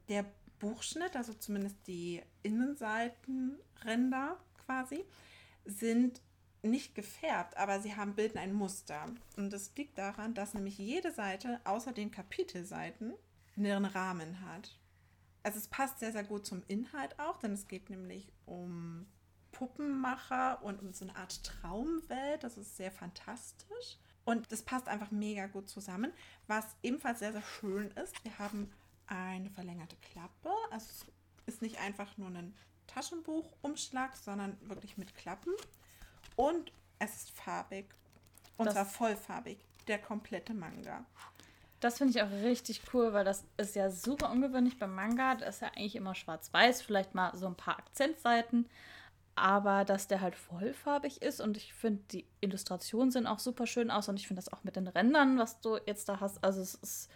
der 0.08 0.24
Buchschnitt, 0.58 1.16
also 1.16 1.34
zumindest 1.34 1.76
die 1.86 2.22
Innenseitenränder 2.42 4.38
quasi, 4.64 5.04
sind 5.64 6.20
nicht 6.62 6.94
gefärbt, 6.94 7.56
aber 7.56 7.80
sie 7.80 7.94
haben 7.94 8.14
bilden 8.14 8.38
ein 8.38 8.54
Muster. 8.54 9.06
Und 9.36 9.52
das 9.52 9.74
liegt 9.76 9.98
daran, 9.98 10.34
dass 10.34 10.54
nämlich 10.54 10.78
jede 10.78 11.12
Seite 11.12 11.60
außer 11.64 11.92
den 11.92 12.10
Kapitelseiten 12.10 13.14
einen 13.56 13.84
Rahmen 13.84 14.40
hat. 14.40 14.78
Also 15.42 15.58
es 15.58 15.68
passt 15.68 15.98
sehr, 15.98 16.12
sehr 16.12 16.24
gut 16.24 16.46
zum 16.46 16.62
Inhalt 16.68 17.18
auch, 17.18 17.36
denn 17.36 17.52
es 17.52 17.68
geht 17.68 17.90
nämlich 17.90 18.32
um 18.46 19.06
Puppenmacher 19.52 20.62
und 20.62 20.80
um 20.80 20.92
so 20.92 21.04
eine 21.04 21.16
Art 21.16 21.44
Traumwelt. 21.44 22.42
Das 22.42 22.56
ist 22.56 22.76
sehr 22.76 22.90
fantastisch. 22.90 23.98
Und 24.24 24.50
das 24.50 24.62
passt 24.62 24.88
einfach 24.88 25.10
mega 25.10 25.46
gut 25.46 25.68
zusammen. 25.68 26.12
Was 26.46 26.64
ebenfalls 26.82 27.18
sehr, 27.18 27.32
sehr 27.32 27.42
schön 27.42 27.90
ist, 27.90 28.24
wir 28.24 28.38
haben 28.38 28.70
eine 29.06 29.50
verlängerte 29.50 29.96
Klappe. 29.96 30.50
Also 30.70 30.86
es 31.46 31.54
ist 31.54 31.62
nicht 31.62 31.78
einfach 31.78 32.16
nur 32.16 32.28
ein 32.28 32.54
Taschenbuchumschlag, 32.86 34.16
sondern 34.16 34.56
wirklich 34.62 34.96
mit 34.96 35.14
Klappen. 35.14 35.52
Und 36.36 36.72
es 36.98 37.16
ist 37.16 37.30
farbig. 37.30 37.86
Und 38.56 38.66
das, 38.66 38.74
zwar 38.74 38.86
vollfarbig. 38.86 39.58
der 39.86 39.98
komplette 39.98 40.54
Manga. 40.54 41.04
Das 41.80 41.98
finde 41.98 42.16
ich 42.16 42.22
auch 42.22 42.30
richtig 42.30 42.80
cool, 42.92 43.12
weil 43.12 43.24
das 43.24 43.44
ist 43.56 43.76
ja 43.76 43.90
super 43.90 44.30
ungewöhnlich 44.30 44.78
beim 44.78 44.94
Manga. 44.94 45.34
Das 45.34 45.56
ist 45.56 45.60
ja 45.62 45.68
eigentlich 45.68 45.96
immer 45.96 46.14
schwarz-weiß, 46.14 46.82
vielleicht 46.82 47.14
mal 47.14 47.36
so 47.36 47.46
ein 47.46 47.56
paar 47.56 47.78
Akzentseiten. 47.78 48.68
Aber 49.36 49.84
dass 49.84 50.06
der 50.06 50.20
halt 50.20 50.36
vollfarbig 50.36 51.20
ist 51.20 51.40
und 51.40 51.56
ich 51.56 51.74
finde, 51.74 52.02
die 52.12 52.24
Illustrationen 52.40 53.10
sehen 53.10 53.26
auch 53.26 53.40
super 53.40 53.66
schön 53.66 53.90
aus 53.90 54.08
und 54.08 54.18
ich 54.18 54.28
finde 54.28 54.40
das 54.40 54.52
auch 54.52 54.62
mit 54.62 54.76
den 54.76 54.86
Rändern, 54.86 55.38
was 55.38 55.60
du 55.60 55.76
jetzt 55.86 56.08
da 56.08 56.20
hast. 56.20 56.42
Also 56.44 56.62
es 56.62 56.76
ist 56.76 57.10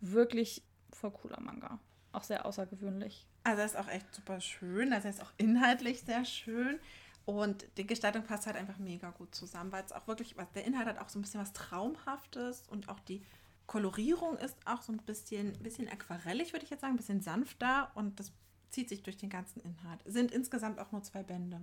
wirklich 0.00 0.62
voll 1.02 1.10
cooler 1.10 1.40
Manga. 1.40 1.78
Auch 2.12 2.22
sehr 2.22 2.46
außergewöhnlich. 2.46 3.26
Also 3.42 3.60
er 3.60 3.66
ist 3.66 3.76
auch 3.76 3.88
echt 3.88 4.14
super 4.14 4.40
schön. 4.40 4.92
Also 4.92 5.08
er 5.08 5.14
ist 5.14 5.22
auch 5.22 5.32
inhaltlich 5.36 6.02
sehr 6.02 6.24
schön. 6.24 6.78
Und 7.24 7.66
die 7.76 7.86
Gestaltung 7.86 8.24
passt 8.24 8.46
halt 8.46 8.56
einfach 8.56 8.78
mega 8.78 9.10
gut 9.10 9.34
zusammen, 9.34 9.72
weil 9.72 9.84
es 9.84 9.92
auch 9.92 10.06
wirklich, 10.06 10.36
was 10.36 10.50
der 10.52 10.64
Inhalt 10.64 10.86
hat 10.86 10.98
auch 10.98 11.08
so 11.08 11.18
ein 11.18 11.22
bisschen 11.22 11.40
was 11.40 11.52
Traumhaftes 11.52 12.64
und 12.68 12.88
auch 12.88 12.98
die 13.00 13.22
Kolorierung 13.66 14.36
ist 14.38 14.56
auch 14.64 14.82
so 14.82 14.92
ein 14.92 14.98
bisschen, 14.98 15.52
bisschen 15.62 15.88
aquarellig, 15.88 16.52
würde 16.52 16.64
ich 16.64 16.70
jetzt 16.70 16.80
sagen, 16.80 16.94
ein 16.94 16.96
bisschen 16.96 17.20
sanfter 17.20 17.92
und 17.94 18.18
das 18.18 18.32
zieht 18.70 18.88
sich 18.88 19.04
durch 19.04 19.16
den 19.16 19.30
ganzen 19.30 19.60
Inhalt. 19.60 20.00
Sind 20.04 20.32
insgesamt 20.32 20.80
auch 20.80 20.90
nur 20.90 21.02
zwei 21.04 21.22
Bände. 21.22 21.60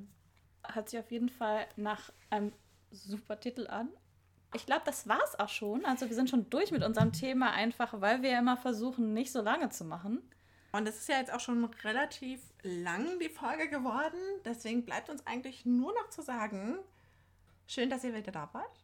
Hat 0.63 0.89
sich 0.89 0.99
auf 0.99 1.12
jeden 1.12 1.30
Fall 1.30 1.67
nach 1.75 2.12
einem 2.30 2.54
super 2.91 3.39
Titel 3.39 3.67
an. 3.67 3.89
Ich 4.53 4.65
glaube, 4.65 4.81
das 4.85 5.07
war 5.07 5.21
es 5.23 5.39
auch 5.39 5.49
schon. 5.49 5.85
Also 5.85 6.09
wir 6.09 6.15
sind 6.15 6.29
schon 6.29 6.49
durch 6.49 6.71
mit 6.71 6.83
unserem 6.83 7.13
Thema, 7.13 7.51
einfach 7.51 8.01
weil 8.01 8.23
wir 8.23 8.31
ja 8.31 8.39
immer 8.39 8.57
versuchen, 8.57 9.13
nicht 9.13 9.31
so 9.31 9.41
lange 9.41 9.69
zu 9.69 9.85
machen. 9.85 10.21
Und 10.71 10.88
es 10.88 10.99
ist 10.99 11.09
ja 11.09 11.17
jetzt 11.17 11.33
auch 11.33 11.39
schon 11.39 11.65
relativ 11.83 12.41
lang 12.63 13.17
die 13.19 13.29
Folge 13.29 13.69
geworden. 13.69 14.19
Deswegen 14.45 14.85
bleibt 14.85 15.09
uns 15.09 15.25
eigentlich 15.25 15.65
nur 15.65 15.91
noch 15.93 16.09
zu 16.09 16.21
sagen, 16.21 16.77
schön, 17.67 17.89
dass 17.89 18.03
ihr 18.03 18.13
wieder 18.13 18.31
da 18.31 18.49
wart. 18.53 18.83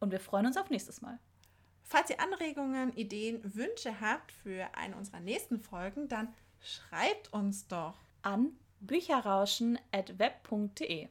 Und 0.00 0.10
wir 0.12 0.20
freuen 0.20 0.46
uns 0.46 0.56
auf 0.56 0.70
nächstes 0.70 1.02
Mal. 1.02 1.18
Falls 1.82 2.08
ihr 2.10 2.20
Anregungen, 2.20 2.92
Ideen, 2.94 3.40
Wünsche 3.54 4.00
habt 4.00 4.30
für 4.32 4.68
eine 4.76 4.96
unserer 4.96 5.20
nächsten 5.20 5.58
Folgen, 5.58 6.08
dann 6.08 6.34
schreibt 6.60 7.32
uns 7.32 7.66
doch 7.66 7.98
an 8.22 8.52
bücherrauschen.web.de. 8.80 11.08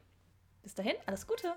Bis 0.62 0.74
dahin, 0.74 0.94
alles 1.06 1.26
Gute! 1.26 1.54